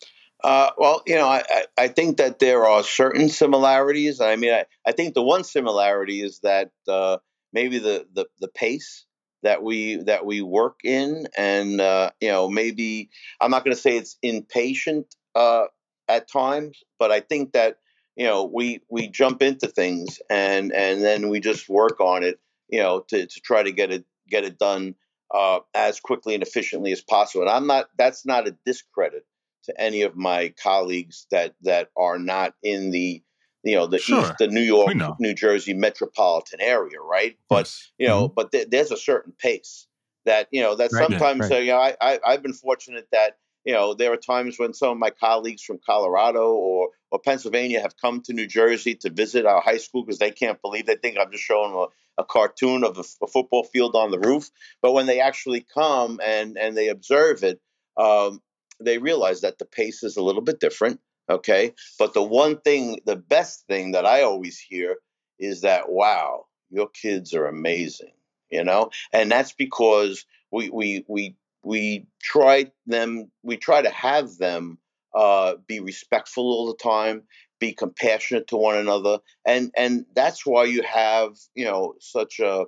Uh, 0.42 0.70
well, 0.78 1.02
you 1.06 1.16
know, 1.16 1.28
I, 1.28 1.42
I 1.76 1.88
think 1.88 2.16
that 2.16 2.38
there 2.38 2.64
are 2.66 2.82
certain 2.82 3.28
similarities. 3.28 4.20
I 4.20 4.36
mean, 4.36 4.52
I, 4.52 4.64
I 4.86 4.92
think 4.92 5.14
the 5.14 5.22
one 5.22 5.44
similarity 5.44 6.22
is 6.22 6.40
that 6.40 6.70
uh, 6.88 7.18
maybe 7.52 7.78
the, 7.78 8.06
the, 8.14 8.26
the 8.40 8.48
pace 8.48 9.04
that 9.42 9.62
we 9.62 9.96
that 9.96 10.26
we 10.26 10.42
work 10.42 10.80
in, 10.84 11.26
and 11.36 11.80
uh, 11.80 12.10
you 12.20 12.28
know, 12.28 12.48
maybe 12.48 13.10
I'm 13.40 13.50
not 13.50 13.64
going 13.64 13.74
to 13.74 13.80
say 13.80 13.96
it's 13.96 14.18
impatient 14.22 15.14
uh, 15.34 15.64
at 16.08 16.28
times, 16.30 16.82
but 16.98 17.10
I 17.10 17.20
think 17.20 17.52
that 17.52 17.78
you 18.16 18.26
know 18.26 18.44
we 18.44 18.80
we 18.90 19.08
jump 19.08 19.40
into 19.42 19.66
things 19.66 20.20
and 20.28 20.72
and 20.72 21.02
then 21.02 21.28
we 21.28 21.40
just 21.40 21.68
work 21.68 22.00
on 22.00 22.22
it, 22.22 22.38
you 22.68 22.80
know, 22.80 23.00
to, 23.08 23.26
to 23.26 23.40
try 23.40 23.62
to 23.62 23.72
get 23.72 23.90
it 23.90 24.04
get 24.28 24.44
it 24.44 24.58
done 24.58 24.94
uh, 25.34 25.60
as 25.74 26.00
quickly 26.00 26.34
and 26.34 26.42
efficiently 26.42 26.92
as 26.92 27.00
possible. 27.00 27.42
And 27.42 27.50
I'm 27.50 27.66
not. 27.66 27.90
That's 27.96 28.26
not 28.26 28.48
a 28.48 28.56
discredit 28.66 29.24
to 29.64 29.80
any 29.80 30.02
of 30.02 30.16
my 30.16 30.52
colleagues 30.62 31.26
that 31.30 31.54
that 31.62 31.90
are 31.96 32.18
not 32.18 32.54
in 32.62 32.90
the 32.90 33.22
you 33.62 33.76
know 33.76 33.86
the 33.86 33.98
sure. 33.98 34.20
east 34.20 34.34
the 34.38 34.48
new 34.48 34.62
york 34.62 34.94
new 35.18 35.34
jersey 35.34 35.74
metropolitan 35.74 36.60
area 36.60 36.98
right 36.98 37.36
but 37.48 37.66
yes. 37.66 37.92
you 37.98 38.08
know 38.08 38.28
mm-hmm. 38.28 38.34
but 38.34 38.52
th- 38.52 38.68
there's 38.70 38.90
a 38.90 38.96
certain 38.96 39.32
pace 39.38 39.86
That 40.24 40.48
you 40.50 40.62
know 40.62 40.74
that 40.76 40.90
Right, 40.92 41.08
sometimes 41.08 41.40
right. 41.42 41.52
uh, 41.52 41.58
you 41.58 41.72
know 41.72 41.78
I, 41.78 41.96
I 42.00 42.20
I've 42.24 42.42
been 42.42 42.54
fortunate 42.54 43.08
that 43.12 43.36
you 43.64 43.72
know 43.72 43.94
there 43.94 44.12
are 44.12 44.16
times 44.16 44.58
when 44.58 44.74
some 44.74 44.90
of 44.90 44.98
my 44.98 45.10
colleagues 45.10 45.62
from 45.62 45.78
Colorado 45.84 46.52
or 46.52 46.88
or 47.10 47.18
Pennsylvania 47.18 47.80
have 47.80 47.96
come 47.96 48.22
to 48.22 48.32
New 48.32 48.46
Jersey 48.46 48.94
to 48.96 49.10
visit 49.10 49.46
our 49.46 49.60
high 49.60 49.78
school 49.78 50.04
because 50.04 50.18
they 50.18 50.30
can't 50.30 50.62
believe 50.62 50.86
they 50.86 50.96
think 50.96 51.18
I'm 51.18 51.32
just 51.32 51.44
showing 51.44 51.74
a, 51.74 52.22
a 52.22 52.24
cartoon 52.24 52.84
of 52.84 52.98
a 52.98 53.26
football 53.26 53.64
field 53.64 53.96
on 53.96 54.10
the 54.10 54.18
roof. 54.18 54.50
But 54.80 54.92
when 54.92 55.06
they 55.06 55.20
actually 55.20 55.66
come 55.74 56.20
and 56.24 56.56
and 56.56 56.76
they 56.76 56.88
observe 56.88 57.42
it, 57.42 57.60
um, 57.96 58.40
they 58.80 58.98
realize 58.98 59.42
that 59.42 59.58
the 59.58 59.64
pace 59.64 60.02
is 60.02 60.16
a 60.16 60.22
little 60.22 60.42
bit 60.42 60.60
different. 60.60 61.00
Okay, 61.28 61.74
but 61.98 62.12
the 62.14 62.22
one 62.22 62.60
thing, 62.60 63.00
the 63.06 63.16
best 63.16 63.66
thing 63.68 63.92
that 63.92 64.04
I 64.06 64.22
always 64.22 64.58
hear 64.58 64.96
is 65.38 65.60
that 65.60 65.88
wow, 65.88 66.46
your 66.70 66.88
kids 66.88 67.34
are 67.34 67.46
amazing. 67.46 68.12
You 68.50 68.64
know, 68.64 68.90
and 69.12 69.30
that's 69.30 69.52
because 69.52 70.24
we 70.50 70.70
we 70.70 71.04
we 71.06 71.36
we 71.62 72.06
try 72.22 72.70
them 72.86 73.30
we 73.42 73.56
try 73.56 73.82
to 73.82 73.90
have 73.90 74.36
them 74.38 74.78
uh, 75.14 75.54
be 75.66 75.80
respectful 75.80 76.44
all 76.44 76.66
the 76.66 76.82
time 76.82 77.22
be 77.58 77.72
compassionate 77.72 78.46
to 78.46 78.56
one 78.56 78.76
another 78.76 79.18
and 79.44 79.70
and 79.76 80.06
that's 80.14 80.46
why 80.46 80.64
you 80.64 80.82
have 80.82 81.36
you 81.54 81.64
know 81.64 81.94
such 82.00 82.40
a 82.40 82.64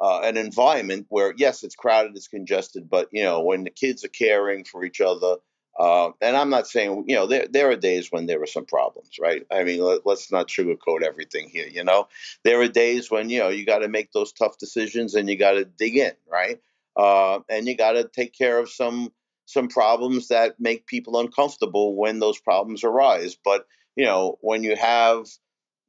uh, 0.00 0.20
an 0.22 0.36
environment 0.36 1.06
where 1.08 1.34
yes 1.36 1.62
it's 1.62 1.76
crowded 1.76 2.16
it's 2.16 2.28
congested 2.28 2.88
but 2.88 3.08
you 3.12 3.22
know 3.22 3.42
when 3.42 3.64
the 3.64 3.70
kids 3.70 4.04
are 4.04 4.08
caring 4.08 4.64
for 4.64 4.84
each 4.84 5.00
other 5.00 5.36
uh, 5.78 6.10
and 6.20 6.36
I'm 6.36 6.50
not 6.50 6.68
saying 6.68 7.04
you 7.08 7.16
know 7.16 7.26
there 7.26 7.46
there 7.50 7.70
are 7.70 7.76
days 7.76 8.12
when 8.12 8.26
there 8.26 8.40
are 8.40 8.46
some 8.46 8.64
problems, 8.64 9.18
right? 9.20 9.44
I 9.50 9.64
mean, 9.64 9.80
let, 9.80 10.06
let's 10.06 10.30
not 10.30 10.46
sugarcoat 10.46 11.02
everything 11.02 11.48
here. 11.48 11.66
You 11.66 11.82
know, 11.82 12.08
there 12.44 12.60
are 12.60 12.68
days 12.68 13.10
when 13.10 13.28
you 13.28 13.40
know 13.40 13.48
you 13.48 13.66
got 13.66 13.78
to 13.78 13.88
make 13.88 14.12
those 14.12 14.32
tough 14.32 14.56
decisions 14.58 15.14
and 15.14 15.28
you 15.28 15.36
got 15.36 15.52
to 15.52 15.64
dig 15.64 15.96
in, 15.96 16.12
right? 16.30 16.60
Uh, 16.96 17.40
and 17.48 17.66
you 17.66 17.76
got 17.76 17.92
to 17.92 18.04
take 18.04 18.36
care 18.36 18.58
of 18.58 18.70
some 18.70 19.12
some 19.46 19.68
problems 19.68 20.28
that 20.28 20.58
make 20.58 20.86
people 20.86 21.18
uncomfortable 21.18 21.94
when 21.96 22.18
those 22.18 22.38
problems 22.38 22.82
arise. 22.82 23.36
But 23.42 23.66
you 23.96 24.04
know, 24.04 24.38
when 24.40 24.62
you 24.62 24.76
have 24.76 25.26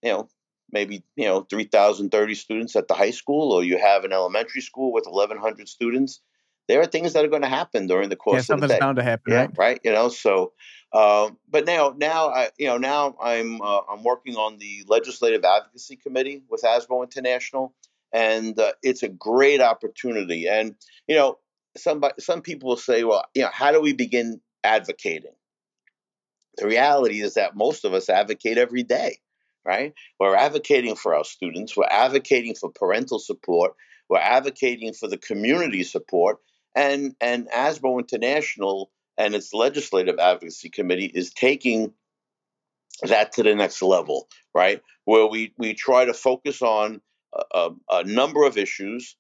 you 0.02 0.12
know 0.12 0.30
maybe 0.72 1.04
you 1.16 1.26
know 1.26 1.42
3030 1.42 2.36
students 2.36 2.76
at 2.76 2.88
the 2.88 2.94
high 2.94 3.12
school 3.12 3.52
or 3.52 3.64
you 3.64 3.78
have 3.78 4.04
an 4.04 4.14
elementary 4.14 4.62
school 4.62 4.92
with 4.92 5.06
1100 5.06 5.68
students 5.70 6.22
there 6.68 6.82
are 6.82 6.86
things 6.86 7.14
that 7.14 7.24
are 7.24 7.28
going 7.28 7.44
to 7.44 7.48
happen 7.48 7.86
during 7.88 8.10
the 8.10 8.16
Yeah, 8.16 8.22
course 8.22 8.50
of 8.50 8.60
the 8.60 8.68
something's 8.68 8.72
day 8.72 8.80
bound 8.80 8.98
to 8.98 9.04
happen, 9.04 9.32
yeah 9.32 9.42
right? 9.42 9.58
right 9.58 9.80
you 9.84 9.92
know 9.92 10.10
so 10.10 10.54
uh, 10.94 11.30
but 11.50 11.66
now 11.66 11.94
now 11.98 12.30
i 12.30 12.50
you 12.58 12.68
know 12.68 12.78
now 12.78 13.16
i'm 13.22 13.62
uh, 13.62 13.82
i'm 13.90 14.04
working 14.04 14.36
on 14.36 14.58
the 14.58 14.84
legislative 14.88 15.44
advocacy 15.44 15.96
committee 15.96 16.44
with 16.50 16.62
asbo 16.64 17.04
international 17.04 17.74
and 18.16 18.58
uh, 18.60 18.72
it's 18.82 19.04
a 19.04 19.10
great 19.10 19.62
opportunity 19.62 20.48
and 20.48 20.76
you 21.08 21.16
know 21.16 21.38
somebody 21.78 22.14
some 22.20 22.42
people 22.42 22.70
will 22.70 22.78
say 22.78 23.04
well 23.04 23.26
you 23.36 23.42
know 23.42 23.50
how 23.52 23.72
do 23.72 23.82
we 23.82 23.94
begin 23.94 24.40
advocating 24.64 25.34
the 26.58 26.68
reality 26.68 27.22
is 27.22 27.36
that 27.36 27.56
most 27.56 27.86
of 27.86 27.94
us 27.94 28.10
advocate 28.10 28.58
every 28.58 28.84
day, 28.84 29.18
right? 29.66 29.94
We're 30.20 30.36
advocating 30.36 30.96
for 30.96 31.16
our 31.16 31.24
students, 31.24 31.76
we're 31.76 31.88
advocating 31.90 32.56
for 32.56 32.72
parental 32.72 33.20
support, 33.20 33.74
we're 34.10 34.20
advocating 34.20 34.94
for 34.94 35.08
the 35.08 35.18
community 35.18 35.84
support, 35.84 36.38
and 36.76 37.16
and 37.20 37.50
ASBO 37.50 38.00
International 38.00 38.92
and 39.18 39.34
its 39.34 39.54
legislative 39.54 40.20
advocacy 40.20 40.70
committee 40.70 41.12
is 41.14 41.32
taking 41.32 41.94
that 43.02 43.34
to 43.34 43.44
the 43.44 43.56
next 43.56 43.82
level, 43.82 44.28
right? 44.54 44.82
Where 45.06 45.28
we 45.28 45.54
we 45.58 45.74
try 45.74 46.06
to 46.06 46.14
focus 46.14 46.62
on 46.62 47.02
a, 47.54 47.70
a, 47.90 48.04
number 48.04 48.44
of 48.44 48.58
issues 48.58 49.16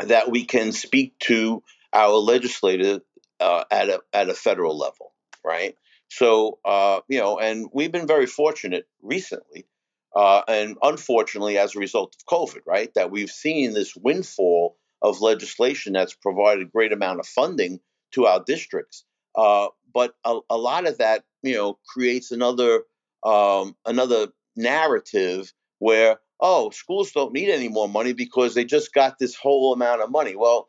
that 0.00 0.30
we 0.30 0.44
can 0.44 0.72
speak 0.72 1.18
to 1.20 1.62
our 1.92 2.14
legislative 2.14 3.02
uh, 3.40 3.64
at 3.70 3.88
a 3.88 4.00
at 4.12 4.28
a 4.28 4.34
federal 4.34 4.78
level, 4.78 5.12
right? 5.44 5.76
So 6.08 6.58
uh, 6.64 7.00
you 7.08 7.18
know, 7.18 7.38
and 7.38 7.68
we've 7.72 7.92
been 7.92 8.06
very 8.06 8.26
fortunate 8.26 8.86
recently, 9.02 9.66
uh, 10.14 10.42
and 10.46 10.76
unfortunately, 10.82 11.58
as 11.58 11.74
a 11.74 11.80
result 11.80 12.14
of 12.16 12.26
COVID, 12.26 12.60
right, 12.66 12.92
that 12.94 13.10
we've 13.10 13.30
seen 13.30 13.72
this 13.72 13.96
windfall 13.96 14.76
of 15.00 15.20
legislation 15.20 15.94
that's 15.94 16.14
provided 16.14 16.66
a 16.66 16.70
great 16.70 16.92
amount 16.92 17.20
of 17.20 17.26
funding 17.26 17.80
to 18.12 18.26
our 18.26 18.42
districts. 18.44 19.04
Uh, 19.34 19.68
but 19.92 20.14
a, 20.24 20.38
a, 20.50 20.56
lot 20.56 20.86
of 20.86 20.98
that, 20.98 21.24
you 21.42 21.54
know, 21.54 21.78
creates 21.88 22.30
another 22.30 22.82
um, 23.24 23.74
another 23.86 24.28
narrative 24.56 25.52
where 25.78 26.18
oh, 26.42 26.70
schools 26.70 27.12
don't 27.12 27.32
need 27.32 27.50
any 27.50 27.68
more 27.68 27.88
money 27.88 28.12
because 28.12 28.54
they 28.54 28.64
just 28.64 28.92
got 28.92 29.18
this 29.18 29.36
whole 29.36 29.72
amount 29.72 30.02
of 30.02 30.10
money. 30.10 30.36
Well, 30.36 30.68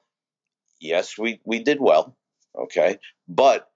yes, 0.79 1.17
we, 1.17 1.41
we 1.45 1.59
did 1.63 1.79
well, 1.81 2.15
okay, 2.57 2.99
but 3.27 3.67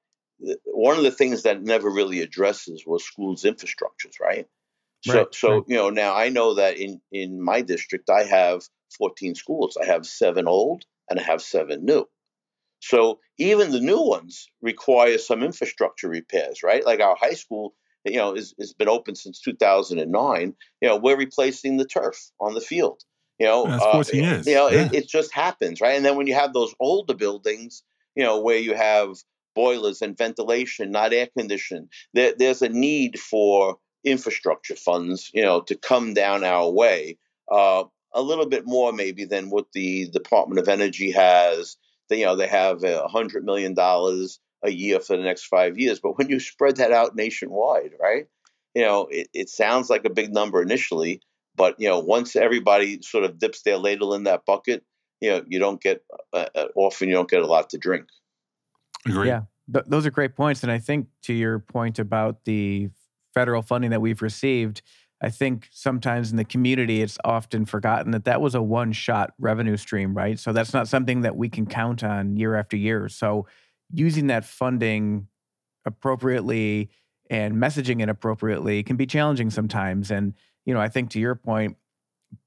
one 0.65 0.97
of 0.97 1.03
the 1.03 1.11
things 1.11 1.43
that 1.43 1.63
never 1.63 1.89
really 1.89 2.21
addresses 2.21 2.83
was 2.85 3.03
schools' 3.03 3.43
infrastructures, 3.43 4.19
right? 4.21 4.47
So, 5.01 5.13
Right, 5.19 5.35
so 5.35 5.51
right. 5.53 5.63
you 5.67 5.75
know, 5.77 5.89
now 5.89 6.15
I 6.15 6.29
know 6.29 6.55
that 6.55 6.77
in 6.77 7.01
in 7.11 7.41
my 7.41 7.61
district, 7.61 8.09
I 8.09 8.23
have 8.23 8.63
14 8.97 9.35
schools. 9.35 9.77
I 9.81 9.85
have 9.85 10.05
seven 10.05 10.47
old 10.47 10.83
and 11.09 11.19
I 11.19 11.23
have 11.23 11.41
seven 11.41 11.85
new. 11.85 12.07
So 12.81 13.19
even 13.37 13.71
the 13.71 13.79
new 13.79 14.01
ones 14.01 14.47
require 14.61 15.17
some 15.17 15.43
infrastructure 15.43 16.09
repairs, 16.09 16.63
right? 16.63 16.85
Like 16.85 16.99
our 16.99 17.15
high 17.15 17.33
school, 17.33 17.75
you 18.11 18.17
know, 18.17 18.33
is 18.33 18.53
has 18.59 18.73
been 18.73 18.89
open 18.89 19.15
since 19.15 19.39
2009. 19.41 20.55
You 20.81 20.87
know, 20.87 20.97
we're 20.97 21.17
replacing 21.17 21.77
the 21.77 21.85
turf 21.85 22.17
on 22.39 22.53
the 22.53 22.61
field. 22.61 23.01
You 23.39 23.45
know, 23.45 23.67
That's 23.67 23.83
uh, 23.83 23.91
14 23.93 24.23
years. 24.23 24.47
you 24.47 24.55
know, 24.55 24.69
Yeah. 24.69 24.85
it, 24.85 24.93
it 24.93 25.07
just 25.07 25.33
happens, 25.33 25.79
right? 25.81 25.95
And 25.95 26.05
then 26.05 26.15
when 26.15 26.27
you 26.27 26.33
have 26.33 26.53
those 26.53 26.73
older 26.79 27.13
buildings, 27.13 27.83
you 28.15 28.23
know, 28.23 28.39
where 28.39 28.57
you 28.57 28.73
have 28.73 29.15
boilers 29.55 30.01
and 30.01 30.17
ventilation, 30.17 30.91
not 30.91 31.13
air 31.13 31.27
conditioned, 31.37 31.89
there, 32.13 32.33
there's 32.37 32.61
a 32.61 32.69
need 32.69 33.19
for 33.19 33.77
infrastructure 34.03 34.75
funds, 34.75 35.29
you 35.33 35.43
know, 35.43 35.61
to 35.61 35.75
come 35.75 36.13
down 36.13 36.43
our 36.43 36.69
way. 36.71 37.17
Uh, 37.51 37.83
a 38.13 38.21
little 38.21 38.47
bit 38.47 38.65
more 38.65 38.91
maybe 38.93 39.25
than 39.25 39.49
what 39.49 39.65
the 39.73 40.09
Department 40.09 40.59
of 40.59 40.67
Energy 40.67 41.11
has 41.11 41.77
they, 42.09 42.19
you 42.19 42.25
know 42.25 42.35
they 42.35 42.47
have 42.47 42.83
a 42.83 43.07
hundred 43.07 43.43
million 43.43 43.73
dollars 43.73 44.39
a 44.63 44.71
year 44.71 44.99
for 44.99 45.15
the 45.17 45.23
next 45.23 45.45
five 45.45 45.77
years. 45.77 45.99
But 45.99 46.17
when 46.17 46.29
you 46.29 46.39
spread 46.39 46.77
that 46.77 46.91
out 46.91 47.15
nationwide, 47.15 47.91
right? 47.99 48.27
You 48.75 48.83
know, 48.83 49.07
it, 49.09 49.29
it 49.33 49.49
sounds 49.49 49.89
like 49.89 50.05
a 50.05 50.09
big 50.09 50.33
number 50.33 50.61
initially, 50.61 51.21
but 51.55 51.75
you 51.79 51.87
know, 51.87 51.99
once 51.99 52.35
everybody 52.35 53.01
sort 53.01 53.23
of 53.23 53.39
dips 53.39 53.63
their 53.63 53.77
ladle 53.77 54.13
in 54.13 54.23
that 54.23 54.45
bucket, 54.45 54.83
you 55.21 55.29
know, 55.31 55.43
you 55.47 55.59
don't 55.59 55.81
get 55.81 56.03
uh, 56.33 56.45
uh, 56.55 56.67
often 56.75 57.07
you 57.07 57.15
don't 57.15 57.29
get 57.29 57.41
a 57.41 57.47
lot 57.47 57.71
to 57.71 57.77
drink. 57.77 58.05
Agree. 59.05 59.27
Yeah, 59.27 59.41
th- 59.71 59.85
those 59.87 60.05
are 60.05 60.11
great 60.11 60.35
points. 60.35 60.63
And 60.63 60.71
I 60.71 60.79
think 60.79 61.07
to 61.23 61.33
your 61.33 61.59
point 61.59 61.97
about 61.97 62.45
the 62.45 62.89
federal 63.33 63.61
funding 63.61 63.91
that 63.91 64.01
we've 64.01 64.21
received, 64.21 64.81
I 65.21 65.29
think 65.29 65.67
sometimes 65.71 66.29
in 66.29 66.37
the 66.37 66.45
community, 66.45 67.01
it's 67.01 67.17
often 67.23 67.65
forgotten 67.65 68.11
that 68.11 68.25
that 68.25 68.41
was 68.41 68.53
a 68.53 68.61
one 68.61 68.91
shot 68.91 69.33
revenue 69.39 69.77
stream, 69.77 70.13
right? 70.13 70.37
So 70.37 70.53
that's 70.53 70.73
not 70.73 70.87
something 70.87 71.21
that 71.21 71.35
we 71.35 71.49
can 71.49 71.65
count 71.65 72.03
on 72.03 72.37
year 72.37 72.55
after 72.55 72.77
year. 72.77 73.09
So 73.09 73.47
using 73.91 74.27
that 74.27 74.45
funding 74.45 75.27
appropriately 75.85 76.89
and 77.29 77.55
messaging 77.55 78.01
it 78.01 78.09
appropriately 78.09 78.83
can 78.83 78.95
be 78.95 79.05
challenging 79.05 79.49
sometimes. 79.49 80.11
And, 80.11 80.33
you 80.65 80.73
know, 80.73 80.79
I 80.79 80.89
think 80.89 81.09
to 81.11 81.19
your 81.19 81.35
point, 81.35 81.77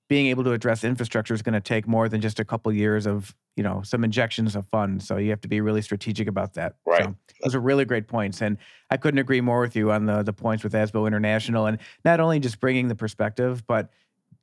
being 0.09 0.26
able 0.26 0.42
to 0.44 0.53
address 0.53 0.83
infrastructure 0.83 1.33
is 1.33 1.40
going 1.40 1.53
to 1.55 1.61
take 1.61 1.87
more 1.87 2.09
than 2.09 2.20
just 2.20 2.40
a 2.40 2.44
couple 2.44 2.72
years 2.72 3.07
of 3.07 3.35
you 3.57 3.62
know 3.62 3.81
some 3.83 4.05
injections 4.05 4.57
of 4.57 4.66
funds 4.66 5.07
so 5.07 5.16
you 5.16 5.31
have 5.31 5.40
to 5.40 5.48
be 5.48 5.61
really 5.61 5.83
strategic 5.83 6.26
about 6.29 6.55
that 6.55 6.74
Right. 6.85 7.05
so 7.05 7.14
those 7.42 7.55
are 7.55 7.61
really 7.61 7.85
great 7.85 8.09
points 8.09 8.42
and 8.42 8.59
i 8.90 8.96
couldn't 8.96 9.18
agree 9.18 9.40
more 9.40 9.61
with 9.61 9.76
you 9.76 9.92
on 9.92 10.07
the 10.07 10.22
the 10.22 10.33
points 10.33 10.64
with 10.64 10.72
asbo 10.72 11.07
international 11.07 11.66
and 11.66 11.79
not 12.05 12.20
only 12.20 12.40
just 12.40 12.59
bringing 12.61 12.88
the 12.88 12.94
perspective 12.94 13.64
but 13.66 13.90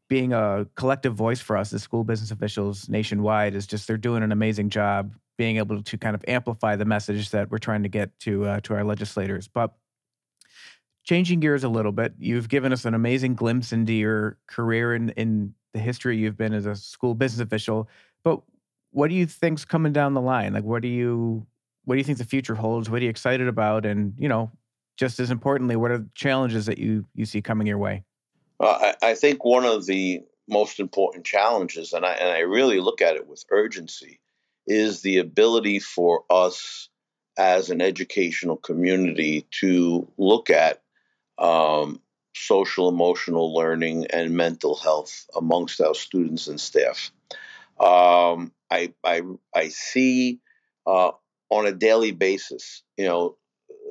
being 0.09 0.33
a 0.33 0.65
collective 0.75 1.13
voice 1.13 1.41
for 1.41 1.57
us 1.57 1.73
as 1.73 1.83
school 1.83 2.03
business 2.03 2.31
officials 2.31 2.87
nationwide 2.89 3.55
is 3.55 3.67
just 3.67 3.87
they're 3.87 3.97
doing 3.97 4.23
an 4.23 4.31
amazing 4.31 4.69
job 4.69 5.13
being 5.37 5.57
able 5.57 5.83
to 5.83 5.97
kind 5.97 6.15
of 6.15 6.23
amplify 6.27 6.75
the 6.75 6.85
message 6.85 7.29
that 7.29 7.51
we're 7.51 7.57
trying 7.57 7.83
to 7.83 7.89
get 7.89 8.17
to 8.19 8.45
uh, 8.45 8.59
to 8.61 8.73
our 8.73 8.83
legislators 8.83 9.47
but 9.47 9.73
changing 11.07 11.39
gears 11.39 11.63
a 11.63 11.69
little 11.69 11.93
bit, 11.93 12.13
you've 12.19 12.49
given 12.49 12.73
us 12.73 12.83
an 12.83 12.93
amazing 12.93 13.33
glimpse 13.33 13.71
into 13.71 13.93
your 13.93 14.37
career 14.45 14.93
and 14.93 15.11
in 15.11 15.53
the 15.73 15.79
history 15.79 16.17
you've 16.17 16.37
been 16.37 16.53
as 16.53 16.65
a 16.65 16.75
school 16.75 17.15
business 17.15 17.39
official. 17.41 17.87
But 18.25 18.41
what 18.91 19.07
do 19.07 19.15
you 19.15 19.25
think's 19.25 19.63
coming 19.63 19.93
down 19.93 20.13
the 20.13 20.21
line? 20.21 20.53
Like, 20.53 20.65
what 20.65 20.81
do 20.81 20.89
you 20.89 21.47
what 21.85 21.95
do 21.95 21.99
you 21.99 22.03
think 22.03 22.17
the 22.17 22.25
future 22.25 22.55
holds? 22.55 22.89
What 22.89 22.99
are 22.99 23.03
you 23.05 23.09
excited 23.09 23.47
about? 23.47 23.85
And 23.85 24.13
you 24.17 24.27
know, 24.27 24.51
just 24.97 25.21
as 25.21 25.31
importantly, 25.31 25.77
what 25.77 25.91
are 25.91 25.99
the 25.99 26.09
challenges 26.13 26.65
that 26.65 26.77
you 26.77 27.05
you 27.15 27.25
see 27.25 27.41
coming 27.41 27.67
your 27.67 27.77
way? 27.77 28.03
I, 28.59 28.95
I 29.01 29.13
think 29.13 29.43
one 29.43 29.65
of 29.65 29.85
the 29.85 30.21
most 30.47 30.79
important 30.79 31.25
challenges, 31.25 31.93
and 31.93 32.05
I 32.05 32.13
and 32.13 32.29
I 32.29 32.39
really 32.39 32.79
look 32.79 33.01
at 33.01 33.15
it 33.15 33.27
with 33.27 33.43
urgency, 33.51 34.19
is 34.65 35.01
the 35.01 35.17
ability 35.17 35.79
for 35.79 36.23
us 36.29 36.89
as 37.37 37.69
an 37.69 37.81
educational 37.81 38.57
community 38.57 39.47
to 39.61 40.11
look 40.17 40.49
at 40.49 40.81
um, 41.37 42.01
social 42.35 42.89
emotional 42.89 43.53
learning 43.53 44.07
and 44.07 44.35
mental 44.35 44.75
health 44.75 45.27
amongst 45.35 45.79
our 45.81 45.93
students 45.93 46.47
and 46.47 46.59
staff. 46.59 47.11
Um, 47.79 48.51
I, 48.71 48.93
I, 49.03 49.21
I 49.55 49.67
see 49.69 50.39
uh, 50.85 51.11
on 51.49 51.67
a 51.67 51.71
daily 51.71 52.11
basis, 52.11 52.83
you 52.97 53.05
know, 53.05 53.37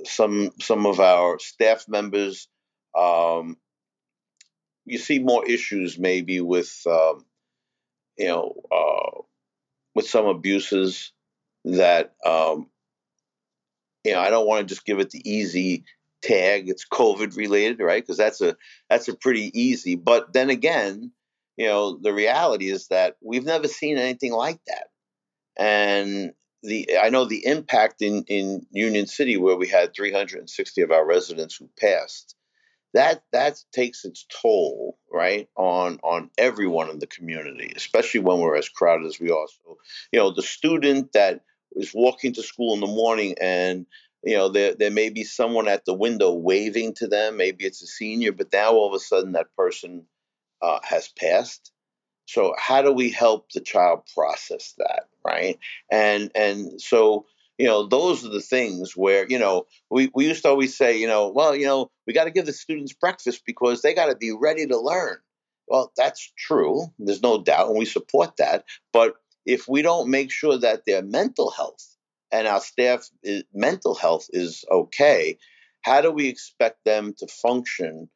some 0.04 0.50
some 0.60 0.86
of 0.86 1.00
our 1.00 1.38
staff 1.38 1.86
members. 1.88 2.48
Um, 2.98 3.56
you 4.86 4.98
see 4.98 5.18
more 5.18 5.44
issues 5.44 5.98
maybe 5.98 6.40
with 6.40 6.82
um, 6.86 7.24
you 8.16 8.28
know 8.28 8.54
uh, 8.72 9.20
with 9.94 10.08
some 10.08 10.26
abuses 10.26 11.12
that 11.64 12.14
um, 12.24 12.68
you 14.04 14.12
know 14.12 14.20
I 14.20 14.30
don't 14.30 14.46
want 14.46 14.66
to 14.66 14.74
just 14.74 14.86
give 14.86 15.00
it 15.00 15.10
the 15.10 15.30
easy 15.30 15.84
tag 16.22 16.68
it's 16.68 16.86
covid 16.88 17.36
related 17.36 17.78
right 17.78 18.02
because 18.02 18.16
that's 18.16 18.40
a 18.40 18.56
that's 18.88 19.06
a 19.06 19.14
pretty 19.14 19.50
easy 19.60 19.96
but 19.96 20.32
then 20.32 20.48
again 20.48 21.12
you 21.58 21.66
know 21.66 21.98
the 21.98 22.12
reality 22.12 22.70
is 22.70 22.88
that 22.88 23.16
we've 23.22 23.44
never 23.44 23.68
seen 23.68 23.98
anything 23.98 24.32
like 24.32 24.58
that 24.66 24.86
and 25.58 26.32
the 26.62 26.98
I 27.02 27.08
know 27.10 27.24
the 27.24 27.46
impact 27.46 28.02
in 28.02 28.24
in 28.24 28.66
Union 28.70 29.06
City 29.06 29.36
where 29.36 29.56
we 29.56 29.68
had 29.68 29.94
360 29.94 30.82
of 30.82 30.90
our 30.90 31.06
residents 31.06 31.56
who 31.56 31.68
passed. 31.78 32.35
That 32.94 33.22
that 33.32 33.62
takes 33.72 34.04
its 34.04 34.26
toll, 34.28 34.98
right, 35.12 35.48
on 35.56 35.98
on 36.02 36.30
everyone 36.38 36.90
in 36.90 36.98
the 36.98 37.06
community, 37.06 37.72
especially 37.76 38.20
when 38.20 38.38
we're 38.38 38.56
as 38.56 38.68
crowded 38.68 39.06
as 39.06 39.20
we 39.20 39.30
are. 39.30 39.46
So, 39.64 39.78
you 40.12 40.18
know, 40.18 40.30
the 40.30 40.42
student 40.42 41.12
that 41.12 41.42
is 41.72 41.92
walking 41.92 42.32
to 42.34 42.42
school 42.42 42.74
in 42.74 42.80
the 42.80 42.86
morning 42.86 43.34
and 43.40 43.86
you 44.24 44.36
know 44.36 44.48
there 44.48 44.74
there 44.74 44.90
may 44.90 45.10
be 45.10 45.24
someone 45.24 45.68
at 45.68 45.84
the 45.84 45.92
window 45.92 46.32
waving 46.32 46.94
to 46.94 47.06
them 47.06 47.36
maybe 47.36 47.66
it's 47.66 47.82
a 47.82 47.86
senior 47.86 48.32
but 48.32 48.50
now 48.50 48.72
all 48.72 48.88
of 48.88 48.94
a 48.94 48.98
sudden 48.98 49.32
that 49.32 49.54
person 49.56 50.06
uh, 50.62 50.78
has 50.82 51.08
passed 51.08 51.70
so 52.26 52.54
how 52.58 52.82
do 52.82 52.92
we 52.92 53.10
help 53.10 53.50
the 53.52 53.60
child 53.60 54.02
process 54.12 54.74
that, 54.78 55.04
right? 55.24 55.58
And 55.90 56.30
and 56.34 56.80
so 56.80 57.26
you 57.58 57.66
know 57.66 57.86
those 57.86 58.24
are 58.24 58.30
the 58.30 58.40
things 58.40 58.92
where 58.96 59.26
you 59.28 59.38
know 59.38 59.66
we, 59.90 60.10
we 60.14 60.26
used 60.26 60.42
to 60.42 60.48
always 60.48 60.76
say 60.76 60.98
you 60.98 61.06
know 61.06 61.28
well 61.28 61.54
you 61.54 61.66
know 61.66 61.90
we 62.06 62.12
got 62.12 62.24
to 62.24 62.30
give 62.30 62.46
the 62.46 62.52
students 62.52 62.92
breakfast 62.92 63.42
because 63.46 63.82
they 63.82 63.94
got 63.94 64.06
to 64.06 64.16
be 64.16 64.32
ready 64.32 64.66
to 64.66 64.78
learn. 64.78 65.16
Well 65.68 65.92
that's 65.96 66.32
true. 66.36 66.86
There's 66.98 67.22
no 67.22 67.42
doubt 67.42 67.68
and 67.68 67.78
we 67.78 67.84
support 67.84 68.36
that. 68.36 68.64
But 68.92 69.14
if 69.44 69.68
we 69.68 69.82
don't 69.82 70.10
make 70.10 70.30
sure 70.30 70.58
that 70.58 70.84
their 70.86 71.02
mental 71.02 71.50
health 71.50 71.96
and 72.32 72.46
our 72.46 72.60
staff 72.60 73.08
is, 73.22 73.44
mental 73.52 73.94
health 73.94 74.26
is 74.32 74.64
okay 74.70 75.38
how 75.86 76.00
do 76.00 76.10
we 76.10 76.26
expect 76.26 76.84
them 76.84 77.14
to 77.16 77.28
function 77.28 78.10